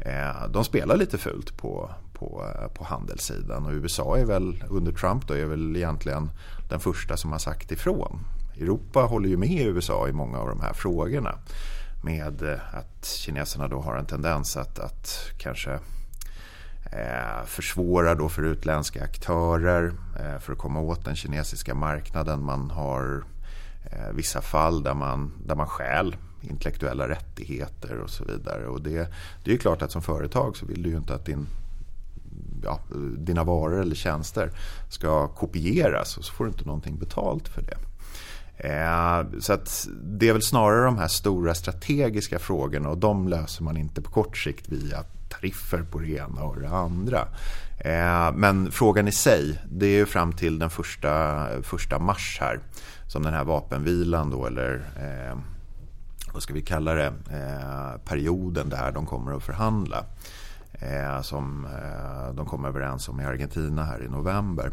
Eh, 0.00 0.48
de 0.48 0.64
spelar 0.64 0.96
lite 0.96 1.18
fult 1.18 1.56
på, 1.56 1.90
på, 2.20 2.44
eh, 2.54 2.68
på 2.68 2.84
handelssidan. 2.84 3.66
Och 3.66 3.72
USA 3.72 4.18
är 4.18 4.24
väl 4.24 4.64
under 4.68 4.92
Trump 4.92 5.26
då 5.26 5.34
är 5.34 5.44
väl 5.44 5.76
egentligen 5.76 6.30
den 6.68 6.80
första 6.80 7.16
som 7.16 7.32
har 7.32 7.38
sagt 7.38 7.72
ifrån. 7.72 8.18
Europa 8.56 9.00
håller 9.00 9.28
ju 9.28 9.36
med 9.36 9.66
USA 9.66 10.08
i 10.08 10.12
många 10.12 10.38
av 10.38 10.48
de 10.48 10.60
här 10.60 10.72
frågorna. 10.72 11.38
Med 12.04 12.42
eh, 12.42 12.58
att 12.72 13.06
kineserna 13.06 13.68
då 13.68 13.80
har 13.80 13.96
en 13.96 14.06
tendens 14.06 14.56
att, 14.56 14.78
att 14.78 15.30
kanske 15.38 15.72
eh, 16.92 17.44
försvåra 17.46 18.14
då 18.14 18.28
för 18.28 18.42
utländska 18.42 19.04
aktörer 19.04 19.92
eh, 20.18 20.38
för 20.40 20.52
att 20.52 20.58
komma 20.58 20.80
åt 20.80 21.04
den 21.04 21.16
kinesiska 21.16 21.74
marknaden. 21.74 22.44
Man 22.44 22.70
har 22.70 23.24
eh, 23.84 24.14
vissa 24.14 24.40
fall 24.40 24.82
där 24.82 24.94
man, 24.94 25.32
där 25.46 25.54
man 25.54 25.66
stjäl 25.66 26.16
intellektuella 26.40 27.08
rättigheter 27.08 27.98
och 27.98 28.10
så 28.10 28.24
vidare. 28.24 28.66
Och 28.66 28.82
det, 28.82 29.12
det 29.44 29.52
är 29.52 29.56
klart 29.56 29.82
att 29.82 29.92
som 29.92 30.02
företag 30.02 30.56
så 30.56 30.66
vill 30.66 30.82
du 30.82 30.90
ju 30.90 30.96
inte 30.96 31.14
att 31.14 31.26
din 31.26 31.46
ja, 32.64 32.80
dina 33.18 33.44
varor 33.44 33.80
eller 33.80 33.94
tjänster 33.94 34.50
ska 34.88 35.28
kopieras 35.28 36.16
och 36.16 36.24
så 36.24 36.32
får 36.32 36.44
du 36.44 36.50
inte 36.50 36.64
någonting 36.64 36.98
betalt 36.98 37.48
för 37.48 37.62
det. 37.62 37.76
Eh, 38.64 39.40
så 39.40 39.52
att 39.52 39.88
det 40.02 40.28
är 40.28 40.32
väl 40.32 40.42
snarare 40.42 40.84
de 40.84 40.98
här 40.98 41.08
stora 41.08 41.54
strategiska 41.54 42.38
frågorna 42.38 42.88
och 42.88 42.98
de 42.98 43.28
löser 43.28 43.64
man 43.64 43.76
inte 43.76 44.02
på 44.02 44.10
kort 44.10 44.36
sikt 44.36 44.68
via 44.68 45.04
tariffer 45.28 45.82
på 45.82 45.98
det 45.98 46.10
ena 46.10 46.42
och 46.42 46.60
det 46.60 46.68
andra. 46.68 47.28
Eh, 47.78 48.32
men 48.34 48.70
frågan 48.72 49.08
i 49.08 49.12
sig, 49.12 49.58
det 49.70 49.86
är 49.86 49.96
ju 49.96 50.06
fram 50.06 50.32
till 50.32 50.58
den 50.58 50.70
första, 50.70 51.46
första 51.62 51.98
mars 51.98 52.38
här 52.40 52.60
som 53.06 53.22
den 53.22 53.34
här 53.34 53.44
vapenvilan 53.44 54.30
då 54.30 54.46
eller 54.46 54.74
eh, 54.96 55.38
vad 56.32 56.42
ska 56.42 56.54
vi 56.54 56.62
kalla 56.62 56.94
det, 56.94 57.12
perioden 58.04 58.68
där 58.68 58.92
de 58.92 59.06
kommer 59.06 59.36
att 59.36 59.42
förhandla 59.42 60.04
eh, 60.72 61.22
som 61.22 61.64
eh, 61.64 62.34
de 62.34 62.46
kom 62.46 62.64
överens 62.64 63.08
om 63.08 63.20
i 63.20 63.24
Argentina 63.24 63.84
här 63.84 64.02
i 64.02 64.08
november. 64.08 64.70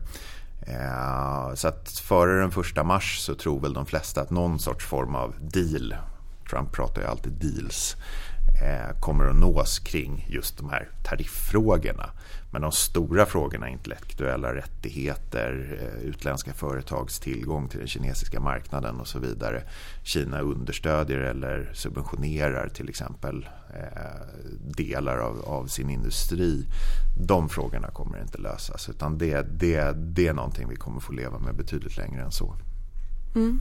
Eh, 0.62 1.54
så 1.54 1.68
att 1.68 1.90
före 1.90 2.40
den 2.40 2.52
första 2.52 2.84
mars 2.84 3.20
så 3.20 3.36
tror 3.36 3.60
väl 3.60 3.74
de 3.74 3.86
flesta 3.86 4.22
att 4.22 4.30
någon 4.30 4.60
sorts 4.60 4.86
form 4.86 5.16
av 5.16 5.36
deal, 5.40 5.96
Trump 6.50 6.72
pratar 6.72 7.02
ju 7.02 7.08
alltid 7.08 7.34
deals, 7.34 7.96
Eh, 8.62 9.00
kommer 9.00 9.26
att 9.26 9.36
nås 9.36 9.80
kring 9.80 10.26
just 10.30 10.58
de 10.58 10.70
här 10.70 10.90
tariffrågorna. 11.04 12.10
Men 12.52 12.62
de 12.62 12.72
stora 12.72 13.26
frågorna, 13.26 13.70
intellektuella 13.70 14.56
rättigheter, 14.56 15.80
eh, 15.82 16.10
utländska 16.10 16.54
företags 16.54 17.20
tillgång 17.20 17.70
till 17.70 17.80
den 17.80 17.88
kinesiska 17.88 18.40
marknaden 18.40 19.00
och 19.00 19.08
så 19.08 19.20
vidare. 19.20 19.64
Kina 20.04 20.42
understödjer 20.42 21.20
eller 21.20 21.72
subventionerar 21.74 22.70
till 22.70 22.90
exempel 22.90 23.50
eh, 23.74 24.28
delar 24.78 25.18
av, 25.18 25.46
av, 25.46 25.68
sin 25.68 25.90
industri. 25.90 26.66
De 27.20 27.50
frågorna 27.50 27.88
kommer 27.88 28.22
inte 28.22 28.38
lösas 28.38 28.90
utan 28.90 29.18
det, 29.18 29.42
det, 29.42 29.92
det 29.92 30.28
är 30.28 30.34
någonting 30.34 30.68
vi 30.70 30.76
kommer 30.76 31.00
få 31.00 31.14
leva 31.14 31.40
med 31.40 31.56
betydligt 31.56 31.98
längre 31.98 32.22
än 32.22 32.32
så. 32.32 32.56
Mm. 33.36 33.60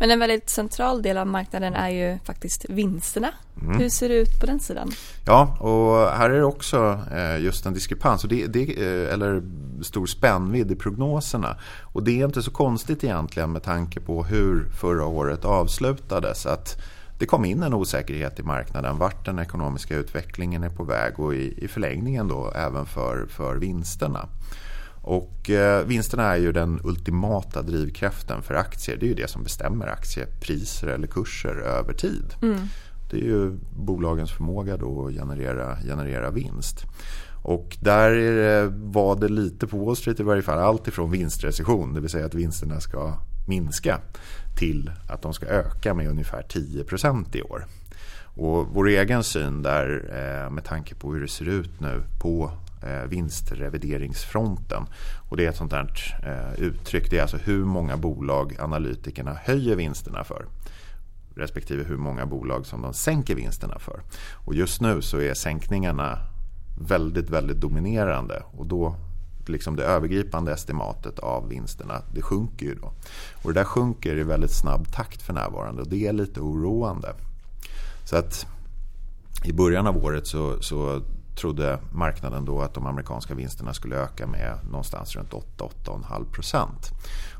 Men 0.00 0.10
en 0.10 0.18
väldigt 0.18 0.50
central 0.50 1.02
del 1.02 1.18
av 1.18 1.26
marknaden 1.26 1.74
är 1.74 1.88
ju 1.88 2.18
faktiskt 2.24 2.64
vinsterna. 2.68 3.28
Mm. 3.62 3.78
Hur 3.78 3.88
ser 3.88 4.08
det 4.08 4.14
ut 4.14 4.40
på 4.40 4.46
den 4.46 4.60
sidan? 4.60 4.90
Ja, 5.26 5.56
och 5.60 6.18
här 6.18 6.30
är 6.30 6.38
det 6.38 6.44
också 6.44 7.00
eh, 7.14 7.44
just 7.44 7.66
en 7.66 7.74
diskrepans, 7.74 8.22
det, 8.22 8.46
det, 8.46 8.62
eh, 8.62 9.14
eller 9.14 9.42
stor 9.82 10.06
spännvidd 10.06 10.70
i 10.70 10.76
prognoserna. 10.76 11.56
Och 11.82 12.02
det 12.02 12.20
är 12.20 12.24
inte 12.24 12.42
så 12.42 12.50
konstigt 12.50 13.04
egentligen 13.04 13.52
med 13.52 13.62
tanke 13.62 14.00
på 14.00 14.24
hur 14.24 14.68
förra 14.80 15.06
året 15.06 15.44
avslutades. 15.44 16.46
Att 16.46 16.76
det 17.18 17.26
kom 17.26 17.44
in 17.44 17.62
en 17.62 17.74
osäkerhet 17.74 18.38
i 18.38 18.42
marknaden 18.42 18.98
vart 18.98 19.24
den 19.24 19.38
ekonomiska 19.38 19.96
utvecklingen 19.96 20.62
är 20.62 20.70
på 20.70 20.84
väg 20.84 21.20
och 21.20 21.34
i, 21.34 21.64
i 21.64 21.68
förlängningen 21.68 22.28
då 22.28 22.52
även 22.54 22.86
för, 22.86 23.26
för 23.26 23.56
vinsterna. 23.56 24.28
Och 25.02 25.50
eh, 25.50 25.86
vinsterna 25.86 26.22
är 26.22 26.36
ju 26.36 26.52
den 26.52 26.80
ultimata 26.84 27.62
drivkraften 27.62 28.42
för 28.42 28.54
aktier. 28.54 28.96
Det 28.96 29.06
är 29.06 29.08
ju 29.08 29.14
det 29.14 29.30
som 29.30 29.42
bestämmer 29.42 29.86
aktiepriser 29.86 30.86
eller 30.86 31.06
kurser 31.06 31.54
över 31.54 31.92
tid. 31.92 32.34
Mm. 32.42 32.58
Det 33.10 33.16
är 33.16 33.24
ju 33.24 33.58
bolagens 33.76 34.32
förmåga 34.32 34.76
då 34.76 35.06
att 35.06 35.12
generera, 35.12 35.76
generera 35.76 36.30
vinst. 36.30 36.84
Och 37.42 37.76
där 37.80 38.10
det, 38.10 38.72
var 38.74 39.16
det 39.16 39.28
lite 39.28 39.66
på 39.66 39.84
Wall 39.84 39.96
Street 39.96 40.20
i 40.20 40.22
varje 40.22 40.42
fall 40.42 40.58
allt 40.58 40.88
ifrån 40.88 41.10
vinstrecession, 41.10 41.94
det 41.94 42.00
vill 42.00 42.10
säga 42.10 42.26
att 42.26 42.34
vinsterna 42.34 42.80
ska 42.80 43.14
minska 43.48 44.00
till 44.58 44.90
att 45.08 45.22
de 45.22 45.32
ska 45.34 45.46
öka 45.46 45.94
med 45.94 46.08
ungefär 46.08 46.42
10% 46.42 47.36
i 47.36 47.42
år. 47.42 47.64
Och 48.36 48.66
vår 48.72 48.88
egen 48.88 49.24
syn 49.24 49.62
där 49.62 50.04
eh, 50.08 50.50
med 50.50 50.64
tanke 50.64 50.94
på 50.94 51.12
hur 51.12 51.20
det 51.20 51.28
ser 51.28 51.48
ut 51.48 51.80
nu 51.80 52.02
på 52.20 52.50
eh, 52.82 53.08
vinstrevideringsfronten. 53.08 54.82
Och 55.30 55.36
det 55.36 55.44
är 55.44 55.48
ett 55.48 55.56
sånt 55.56 55.72
här 55.72 55.92
eh, 56.24 56.62
uttryck. 56.62 57.10
Det 57.10 57.18
är 57.18 57.22
alltså 57.22 57.36
hur 57.36 57.64
många 57.64 57.96
bolag 57.96 58.56
analytikerna 58.60 59.34
höjer 59.44 59.76
vinsterna 59.76 60.24
för 60.24 60.46
respektive 61.34 61.84
hur 61.84 61.96
många 61.96 62.26
bolag 62.26 62.66
som 62.66 62.82
de 62.82 62.94
sänker 62.94 63.34
vinsterna 63.34 63.78
för. 63.78 64.00
Och 64.44 64.54
just 64.54 64.80
nu 64.80 65.02
så 65.02 65.20
är 65.20 65.34
sänkningarna 65.34 66.18
väldigt, 66.80 67.30
väldigt 67.30 67.60
dominerande 67.60 68.42
och 68.52 68.66
då 68.66 68.94
liksom 69.46 69.76
det 69.76 69.84
övergripande 69.84 70.52
estimatet 70.52 71.18
av 71.18 71.48
vinsterna 71.48 72.02
det 72.14 72.22
sjunker 72.22 72.66
ju 72.66 72.74
då. 72.74 72.92
Och 73.42 73.52
det 73.52 73.60
där 73.60 73.64
sjunker 73.64 74.16
i 74.16 74.22
väldigt 74.22 74.54
snabb 74.54 74.92
takt 74.92 75.22
för 75.22 75.32
närvarande 75.32 75.82
och 75.82 75.88
det 75.88 76.06
är 76.06 76.12
lite 76.12 76.40
oroande. 76.40 77.14
Så 78.10 78.16
att 78.16 78.46
i 79.44 79.52
början 79.52 79.86
av 79.86 80.04
året 80.04 80.26
så, 80.26 80.62
så 80.62 81.02
trodde 81.36 81.78
marknaden 81.92 82.44
då 82.44 82.60
att 82.60 82.74
de 82.74 82.86
amerikanska 82.86 83.34
vinsterna 83.34 83.74
skulle 83.74 83.96
öka 83.96 84.26
med 84.26 84.58
någonstans 84.70 85.16
runt 85.16 85.30
8-8,5 85.30 86.32
procent. 86.32 86.90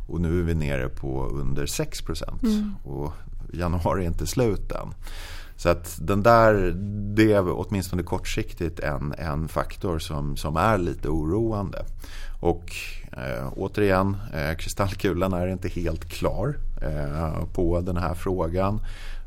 Och 0.09 0.21
nu 0.21 0.41
är 0.41 0.43
vi 0.43 0.55
nere 0.55 0.89
på 0.89 1.27
under 1.27 1.67
6 1.67 2.03
procent. 2.03 2.43
Mm. 2.43 2.75
Och 2.85 3.13
januari 3.53 4.03
är 4.03 4.07
inte 4.07 4.27
slut 4.27 4.73
än. 4.73 4.95
Så 5.57 5.69
att 5.69 5.99
den 6.03 6.23
där, 6.23 6.73
det 7.15 7.33
är 7.33 7.45
åtminstone 7.49 8.03
kortsiktigt 8.03 8.81
en, 8.81 9.15
en 9.19 9.49
faktor 9.49 9.99
som, 9.99 10.37
som 10.37 10.57
är 10.57 10.79
lite 10.79 11.09
oroande. 11.09 11.85
Och 12.41 12.73
eh, 13.13 13.53
återigen, 13.57 14.17
eh, 14.35 14.57
kristallkulan 14.57 15.33
är 15.33 15.47
inte 15.47 15.69
helt 15.69 16.05
klar 16.05 16.57
eh, 16.83 17.45
på 17.53 17.81
den 17.81 17.97
här 17.97 18.15
frågan. 18.15 18.81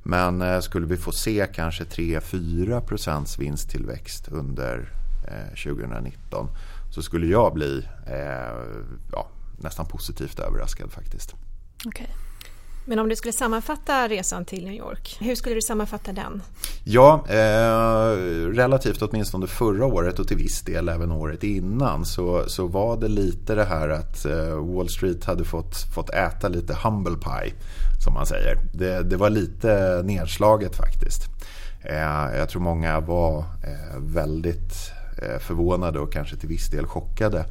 Men 0.03 0.41
eh, 0.41 0.59
skulle 0.59 0.87
vi 0.87 0.97
få 0.97 1.11
se 1.11 1.47
kanske 1.53 1.83
3-4 1.83 2.81
procents 2.81 3.39
vinsttillväxt 3.39 4.27
under 4.27 4.89
eh, 5.27 5.55
2019 5.63 6.47
så 6.91 7.01
skulle 7.01 7.27
jag 7.27 7.53
bli 7.53 7.87
eh, 8.07 8.77
ja, 9.11 9.27
nästan 9.57 9.85
positivt 9.85 10.39
överraskad 10.39 10.91
faktiskt. 10.91 11.35
Okay. 11.85 12.07
Men 12.85 12.99
om 12.99 13.09
du 13.09 13.15
skulle 13.15 13.33
sammanfatta 13.33 14.07
resan 14.07 14.45
till 14.45 14.63
New 14.65 14.73
York, 14.73 15.17
hur 15.19 15.35
skulle 15.35 15.55
du 15.55 15.61
sammanfatta 15.61 16.13
den? 16.13 16.41
Ja, 16.83 17.25
eh, 17.29 18.17
relativt 18.47 19.01
åtminstone 19.01 19.47
förra 19.47 19.85
året 19.85 20.19
och 20.19 20.27
till 20.27 20.37
viss 20.37 20.61
del 20.61 20.89
även 20.89 21.11
året 21.11 21.43
innan 21.43 22.05
så, 22.05 22.43
så 22.47 22.67
var 22.67 22.97
det 22.97 23.07
lite 23.07 23.55
det 23.55 23.65
här 23.65 23.89
att 23.89 24.25
eh, 24.25 24.75
Wall 24.75 24.89
Street 24.89 25.25
hade 25.25 25.45
fått, 25.45 25.75
fått 25.95 26.09
äta 26.09 26.47
lite 26.47 26.77
humble 26.83 27.17
pie 27.17 27.53
som 28.03 28.13
man 28.13 28.25
säger. 28.25 28.57
Det, 28.73 29.03
det 29.03 29.17
var 29.17 29.29
lite 29.29 30.01
nedslaget 30.05 30.75
faktiskt. 30.75 31.21
Eh, 31.81 32.37
jag 32.37 32.49
tror 32.49 32.61
många 32.61 32.99
var 32.99 33.39
eh, 33.39 33.99
väldigt 33.99 34.91
eh, 35.21 35.39
förvånade 35.39 35.99
och 35.99 36.13
kanske 36.13 36.35
till 36.35 36.49
viss 36.49 36.69
del 36.69 36.85
chockade 36.85 37.45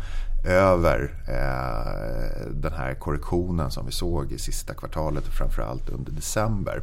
över 0.45 1.15
eh, 1.29 2.51
den 2.51 2.73
här 2.73 2.95
korrektionen 2.95 3.71
som 3.71 3.87
vi 3.87 3.93
såg 3.93 4.33
i 4.33 4.38
sista 4.38 4.75
kvartalet 4.75 5.27
och 5.27 5.35
framförallt 5.35 5.88
under 5.88 6.12
december. 6.12 6.83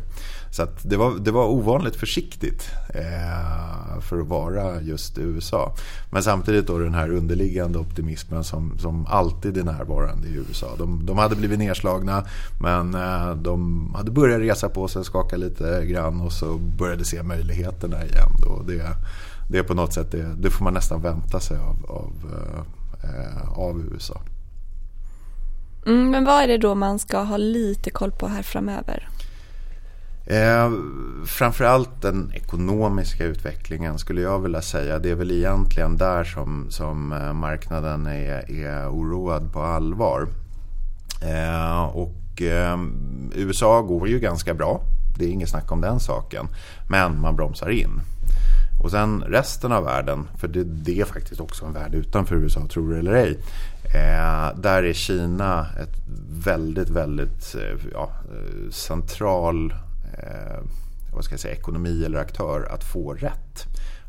Så 0.51 0.67
det, 0.83 0.97
var, 0.97 1.19
det 1.19 1.31
var 1.31 1.45
ovanligt 1.45 1.95
försiktigt 1.95 2.69
eh, 2.93 4.01
för 4.01 4.19
att 4.19 4.27
vara 4.27 4.81
just 4.81 5.17
USA. 5.17 5.75
Men 6.11 6.23
samtidigt 6.23 6.67
då 6.67 6.77
den 6.77 6.93
här 6.93 7.09
underliggande 7.09 7.79
optimismen 7.79 8.43
som, 8.43 8.77
som 8.79 9.05
alltid 9.07 9.57
är 9.57 9.63
närvarande 9.63 10.27
i 10.27 10.33
USA. 10.33 10.75
De, 10.77 11.05
de 11.05 11.17
hade 11.17 11.35
blivit 11.35 11.59
nedslagna 11.59 12.25
men 12.61 12.95
eh, 12.95 13.35
de 13.35 13.93
hade 13.95 14.11
börjat 14.11 14.39
resa 14.39 14.69
på 14.69 14.87
sig, 14.87 15.03
skaka 15.03 15.37
lite 15.37 15.85
grann 15.85 16.21
och 16.21 16.31
så 16.31 16.57
började 16.57 17.05
se 17.05 17.23
möjligheterna 17.23 18.05
igen. 18.05 18.31
Då. 18.41 18.63
Det, 18.67 18.95
det 19.49 19.57
är 19.57 19.63
på 19.63 19.73
något 19.73 19.93
sätt, 19.93 20.11
det, 20.11 20.33
det 20.37 20.49
får 20.49 20.63
man 20.63 20.73
nästan 20.73 21.01
vänta 21.01 21.39
sig 21.39 21.57
av, 21.57 21.85
av 21.87 22.11
Eh, 22.33 22.63
av 23.55 23.81
USA. 23.93 24.21
Mm, 25.85 26.11
men 26.11 26.25
vad 26.25 26.43
är 26.43 26.47
det 26.47 26.57
då 26.57 26.75
man 26.75 26.99
ska 26.99 27.17
ha 27.17 27.37
lite 27.37 27.89
koll 27.89 28.11
på 28.11 28.27
här 28.27 28.43
framöver? 28.43 29.09
Eh, 30.25 30.71
framförallt 31.25 32.01
den 32.01 32.31
ekonomiska 32.33 33.25
utvecklingen 33.25 33.97
skulle 33.97 34.21
jag 34.21 34.39
vilja 34.39 34.61
säga. 34.61 34.99
Det 34.99 35.09
är 35.09 35.15
väl 35.15 35.31
egentligen 35.31 35.97
där 35.97 36.23
som, 36.23 36.65
som 36.69 37.11
eh, 37.11 37.33
marknaden 37.33 38.05
är, 38.05 38.51
är 38.51 38.89
oroad 38.89 39.53
på 39.53 39.61
allvar. 39.61 40.27
Eh, 41.21 41.83
och 41.83 42.41
eh, 42.41 42.77
USA 43.35 43.81
går 43.81 44.07
ju 44.07 44.19
ganska 44.19 44.53
bra. 44.53 44.81
Det 45.17 45.25
är 45.25 45.29
inget 45.29 45.49
snack 45.49 45.71
om 45.71 45.81
den 45.81 45.99
saken. 45.99 46.47
Men 46.89 47.21
man 47.21 47.35
bromsar 47.35 47.69
in. 47.69 48.01
Och 48.79 48.91
sen 48.91 49.23
resten 49.27 49.71
av 49.71 49.83
världen, 49.83 50.27
för 50.37 50.47
det, 50.47 50.63
det 50.63 51.01
är 51.01 51.05
faktiskt 51.05 51.41
också 51.41 51.65
en 51.65 51.73
värld 51.73 51.95
utanför 51.95 52.35
USA, 52.35 52.67
tror 52.67 52.89
du 52.89 52.99
eller 52.99 53.13
ej. 53.13 53.39
Eh, 53.83 54.59
där 54.59 54.83
är 54.83 54.93
Kina 54.93 55.67
ett 55.81 55.95
väldigt, 56.45 56.89
väldigt 56.89 57.55
eh, 57.55 57.91
ja, 57.93 58.11
eh, 58.31 58.71
central 58.71 59.73
eh, 60.17 60.59
vad 61.13 61.23
ska 61.23 61.33
jag 61.33 61.39
säga, 61.39 61.53
ekonomi 61.53 62.05
eller 62.05 62.19
aktör 62.19 62.67
att 62.71 62.83
få 62.83 63.13
rätt 63.13 63.65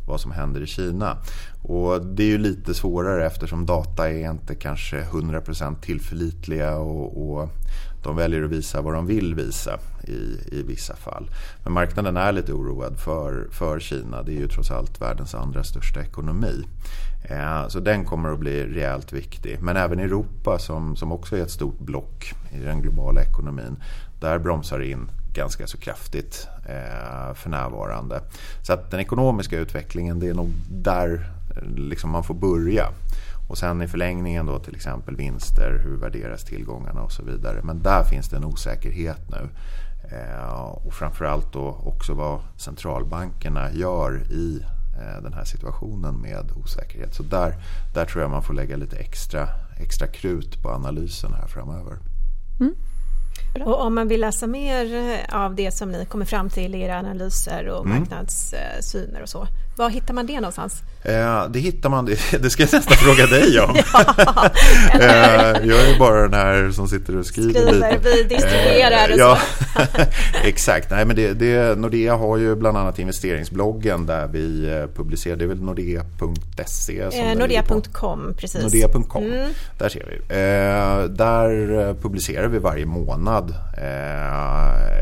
vad 0.06 0.20
som 0.20 0.30
händer 0.30 0.60
i 0.60 0.66
Kina. 0.66 1.16
Och 1.62 2.06
det 2.06 2.22
är 2.22 2.26
ju 2.26 2.38
lite 2.38 2.74
svårare 2.74 3.26
eftersom 3.26 3.66
data 3.66 4.10
är 4.10 4.30
inte 4.30 4.54
kanske 4.54 5.02
100% 5.02 5.80
tillförlitliga 5.80 6.76
och, 6.76 7.30
och 7.30 7.48
de 8.02 8.16
väljer 8.16 8.42
att 8.42 8.50
visa 8.50 8.80
vad 8.80 8.94
de 8.94 9.06
vill 9.06 9.34
visa 9.34 9.78
i, 10.04 10.38
i 10.58 10.62
vissa 10.66 10.96
fall. 10.96 11.30
Men 11.64 11.72
marknaden 11.72 12.16
är 12.16 12.32
lite 12.32 12.52
oroad 12.52 12.98
för, 12.98 13.48
för 13.50 13.80
Kina. 13.80 14.22
Det 14.22 14.32
är 14.32 14.38
ju 14.38 14.48
trots 14.48 14.70
allt 14.70 15.00
världens 15.00 15.34
andra 15.34 15.64
största 15.64 16.00
ekonomi. 16.00 16.64
Eh, 17.22 17.68
så 17.68 17.80
den 17.80 18.04
kommer 18.04 18.32
att 18.32 18.38
bli 18.38 18.66
rejält 18.66 19.12
viktig. 19.12 19.58
Men 19.60 19.76
även 19.76 19.98
Europa 19.98 20.58
som, 20.58 20.96
som 20.96 21.12
också 21.12 21.36
är 21.36 21.42
ett 21.42 21.50
stort 21.50 21.78
block 21.78 22.34
i 22.52 22.58
den 22.58 22.82
globala 22.82 23.22
ekonomin. 23.22 23.76
Där 24.20 24.38
bromsar 24.38 24.80
in 24.80 25.10
ganska 25.34 25.66
så 25.66 25.78
kraftigt 25.78 26.48
eh, 26.68 27.34
för 27.34 27.50
närvarande. 27.50 28.20
Så 28.62 28.72
att 28.72 28.90
den 28.90 29.00
ekonomiska 29.00 29.58
utvecklingen 29.58 30.20
det 30.20 30.28
är 30.28 30.34
nog 30.34 30.52
där 30.70 31.30
eh, 31.56 31.68
liksom 31.76 32.10
man 32.10 32.24
får 32.24 32.34
börja. 32.34 32.88
Och 33.50 33.58
sen 33.58 33.82
i 33.82 33.88
förlängningen 33.88 34.46
då 34.46 34.58
till 34.58 34.76
exempel 34.76 35.16
vinster, 35.16 35.80
hur 35.84 35.96
värderas 35.96 36.44
tillgångarna 36.44 37.02
och 37.02 37.12
så 37.12 37.22
vidare. 37.22 37.60
Men 37.62 37.82
där 37.82 38.04
finns 38.04 38.28
det 38.28 38.36
en 38.36 38.44
osäkerhet 38.44 39.30
nu. 39.30 39.48
Eh, 40.10 40.60
och 40.60 40.94
framförallt 40.94 41.52
då 41.52 41.82
också 41.84 42.14
vad 42.14 42.40
centralbankerna 42.56 43.72
gör 43.72 44.22
i 44.30 44.60
eh, 45.00 45.22
den 45.22 45.32
här 45.32 45.44
situationen 45.44 46.14
med 46.14 46.52
osäkerhet. 46.64 47.14
Så 47.14 47.22
där, 47.22 47.54
där 47.94 48.04
tror 48.04 48.22
jag 48.22 48.30
man 48.30 48.42
får 48.42 48.54
lägga 48.54 48.76
lite 48.76 48.96
extra, 48.96 49.48
extra 49.80 50.06
krut 50.06 50.62
på 50.62 50.70
analysen 50.70 51.32
här 51.32 51.46
framöver. 51.46 51.98
Mm. 52.60 52.74
Och 53.66 53.80
om 53.80 53.94
man 53.94 54.08
vill 54.08 54.20
läsa 54.20 54.46
mer 54.46 54.94
eh, 54.94 55.42
av 55.42 55.54
det 55.54 55.70
som 55.70 55.90
ni 55.90 56.04
kommer 56.04 56.24
fram 56.24 56.50
till 56.50 56.74
i 56.74 56.80
era 56.80 56.98
analyser 56.98 57.68
och 57.68 57.86
mm. 57.86 57.98
marknadssyner 57.98 59.22
och 59.22 59.28
så, 59.28 59.46
var 59.80 59.90
hittar 59.90 60.14
man 60.14 60.26
det 60.26 60.34
någonstans? 60.34 60.82
Eh, 61.04 61.48
det 61.50 61.58
hittar 61.58 61.88
man, 61.88 62.04
det, 62.04 62.18
det 62.42 62.50
ska 62.50 62.62
jag 62.62 62.72
nästan 62.72 62.96
fråga 62.96 63.26
dig 63.26 63.60
om. 63.60 63.76
ja, 63.92 64.50
eh, 64.94 65.68
jag 65.68 65.80
är 65.80 65.92
ju 65.92 65.98
bara 65.98 66.22
den 66.22 66.34
här 66.34 66.70
som 66.70 66.88
sitter 66.88 67.16
och 67.16 67.26
skriver, 67.26 67.60
skriver. 67.60 67.98
Vi 68.02 68.22
distribuerar 68.22 69.12
och 69.12 69.18
ja, 69.18 69.38
Exakt, 70.44 70.90
nej 70.90 71.04
men 71.04 71.16
det, 71.16 71.32
det, 71.32 71.78
Nordea 71.78 72.16
har 72.16 72.36
ju 72.36 72.56
bland 72.56 72.78
annat 72.78 72.98
investeringsbloggen 72.98 74.06
där 74.06 74.26
vi 74.26 74.68
eh, 74.68 74.86
publicerar, 74.96 75.36
det 75.36 75.44
är 75.44 75.48
väl 75.48 75.62
nordea.se? 75.62 77.00
Eh, 77.00 77.38
Nordea.com, 77.38 78.34
precis. 78.38 78.62
Nordea.com, 78.62 79.24
mm. 79.24 79.48
där 79.78 79.88
ser 79.88 80.06
vi. 80.06 80.16
Eh, 80.16 81.10
där 81.10 81.78
eh, 81.88 81.94
publicerar 81.94 82.48
vi 82.48 82.58
varje 82.58 82.86
månad 82.86 83.54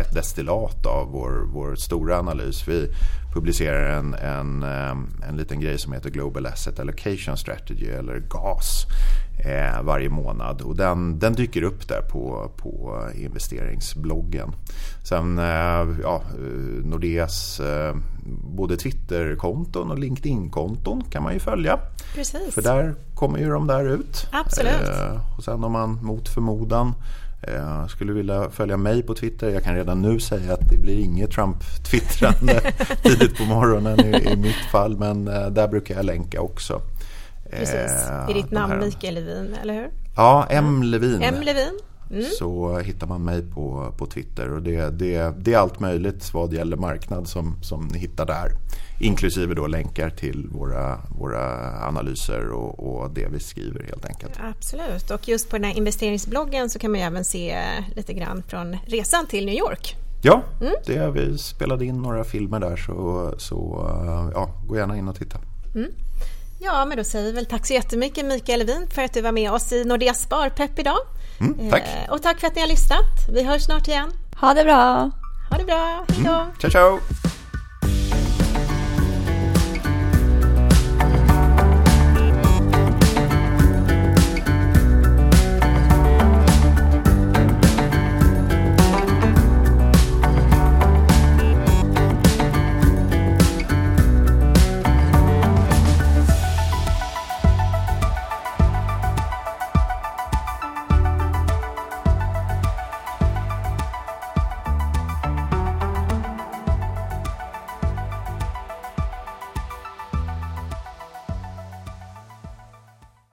ett 0.01 0.15
destillat 0.15 0.87
av 0.87 1.07
vår, 1.13 1.47
vår 1.53 1.75
stora 1.75 2.19
analys. 2.19 2.69
Vi 2.69 2.89
publicerar 3.33 3.99
en, 3.99 4.15
en, 4.15 4.63
en 5.29 5.37
liten 5.37 5.61
grej 5.61 5.79
som 5.79 5.93
heter 5.93 6.11
Global 6.11 6.47
Asset 6.47 6.81
Allocation 6.81 7.37
Strategy 7.37 7.87
eller 7.87 8.19
GAS 8.19 8.87
eh, 9.45 9.83
varje 9.83 10.09
månad. 10.09 10.61
Och 10.61 10.77
den, 10.77 11.19
den 11.19 11.33
dyker 11.33 11.63
upp 11.63 11.89
där 11.89 12.01
på, 12.01 12.51
på 12.57 13.03
investeringsbloggen. 13.15 14.53
Sen 15.05 15.39
eh, 15.39 15.87
ja, 16.03 16.23
Nordeas 16.85 17.61
eh, 17.61 17.97
både 18.57 18.77
Twitterkonton 18.77 19.91
och 19.91 19.99
LinkedIn-konton 19.99 21.05
kan 21.11 21.23
man 21.23 21.33
ju 21.33 21.39
följa. 21.39 21.79
Precis. 22.15 22.55
För 22.55 22.63
där 22.63 22.95
kommer 23.15 23.39
ju 23.39 23.49
de 23.49 23.67
där 23.67 23.89
ut. 23.89 24.27
Absolut. 24.33 24.91
Och 25.37 25.45
sen 25.45 25.65
om 25.65 25.73
man 25.73 26.05
mot 26.05 26.29
förmodan 26.29 26.95
eh, 27.43 27.87
skulle 27.87 28.13
vilja 28.13 28.51
följa 28.51 28.77
mig 28.77 29.03
på 29.03 29.15
Twitter. 29.15 29.49
Jag 29.49 29.65
kan 29.65 29.75
redan 29.75 30.03
nu 30.03 30.21
säga 30.21 30.53
att 30.53 30.69
det 30.71 30.77
blir 30.77 30.99
inget 30.99 31.31
Trump-twittrande 31.31 32.61
tidigt 33.03 33.39
på 33.39 33.45
morgonen 33.45 34.01
i, 34.01 34.33
i 34.33 34.37
mitt 34.37 34.71
fall. 34.73 34.97
Men 34.97 35.29
eh, 35.29 35.47
där 35.47 35.69
brukar 35.69 35.95
jag 35.95 36.05
länka 36.05 36.41
också. 36.41 36.81
Precis. 37.51 38.09
Eh, 38.09 38.31
I 38.31 38.33
ditt 38.33 38.51
namn 38.51 38.79
Mikael 38.79 39.15
Levin, 39.15 39.57
eller 39.63 39.75
hur? 39.75 39.91
Ja, 40.17 40.47
M. 40.51 40.83
Levin. 40.83 41.23
M. 41.23 41.35
Levin. 41.43 41.79
Mm. 42.11 42.25
Så 42.39 42.79
hittar 42.79 43.07
man 43.07 43.25
mig 43.25 43.43
på, 43.43 43.95
på 43.99 44.07
Twitter 44.07 44.53
och 44.53 44.63
det, 44.63 44.91
det, 44.99 45.35
det 45.39 45.55
är 45.55 45.59
allt 45.59 45.81
möjligt 45.81 46.35
vad 46.35 46.53
gäller 46.53 46.77
marknad 46.77 47.29
som, 47.29 47.57
som 47.63 47.89
ni 47.93 47.99
hittar 47.99 48.27
där. 48.27 48.53
Inklusive 49.01 49.55
då 49.55 49.67
länkar 49.67 50.11
till 50.11 50.49
våra, 50.53 50.99
våra 51.19 51.73
analyser 51.87 52.49
och, 52.51 52.89
och 53.03 53.11
det 53.11 53.27
vi 53.33 53.41
skriver 53.41 53.83
helt 53.83 54.05
enkelt. 54.05 54.33
Absolut. 54.57 55.11
Och 55.11 55.29
just 55.29 55.51
på 55.51 55.57
den 55.57 55.65
här 55.65 55.77
investeringsbloggen 55.77 56.71
så 56.71 56.79
kan 56.79 56.91
man 56.93 57.01
även 57.01 57.25
se 57.25 57.57
lite 57.97 58.13
grann 58.13 58.43
från 58.49 58.77
resan 58.87 59.27
till 59.27 59.47
New 59.47 59.55
York. 59.59 59.97
Ja, 60.23 60.43
Mm. 60.61 60.73
det, 60.87 61.11
vi 61.11 61.39
spelade 61.39 61.85
in 61.85 62.03
några 62.03 62.25
filmer 62.25 62.61
där 62.61 62.77
så, 62.77 63.35
så 63.39 63.87
ja, 64.35 64.51
gå 64.69 64.77
gärna 64.77 64.97
in 64.97 65.09
och 65.09 65.17
titta. 65.17 65.39
Ja, 66.61 66.85
men 66.85 66.97
då 66.99 67.05
säger 67.05 67.25
vi 67.25 67.33
väl 67.33 67.47
tack 67.47 67.67
så 67.67 67.73
jättemycket 67.75 68.25
Mikael 68.27 68.59
Levin 68.59 68.87
för 68.91 69.03
att 69.03 69.13
du 69.13 69.21
var 69.23 69.33
med 69.33 69.53
oss 69.53 69.73
i 69.73 69.85
Nordea 69.85 70.15
Sparpepp 70.15 70.79
idag. 70.79 70.99
Mm, 71.41 71.71
tack! 71.71 71.83
Eh, 71.83 72.13
Och 72.13 72.23
tack 72.23 72.41
för 72.41 72.47
att 72.47 72.55
ni 72.55 72.61
har 72.61 72.69
lyssnat. 72.69 73.05
Vi 73.33 73.43
hörs 73.43 73.63
snart 73.63 73.89
igen. 73.89 74.13
Ha 74.41 74.55
det 74.55 74.65
bra! 74.65 75.11
Ha 75.51 75.59
det 75.59 75.65
bra, 75.65 76.05
hej 76.09 76.25
då! 76.25 76.47
Ciao, 76.61 76.71
ciao! 76.71 76.99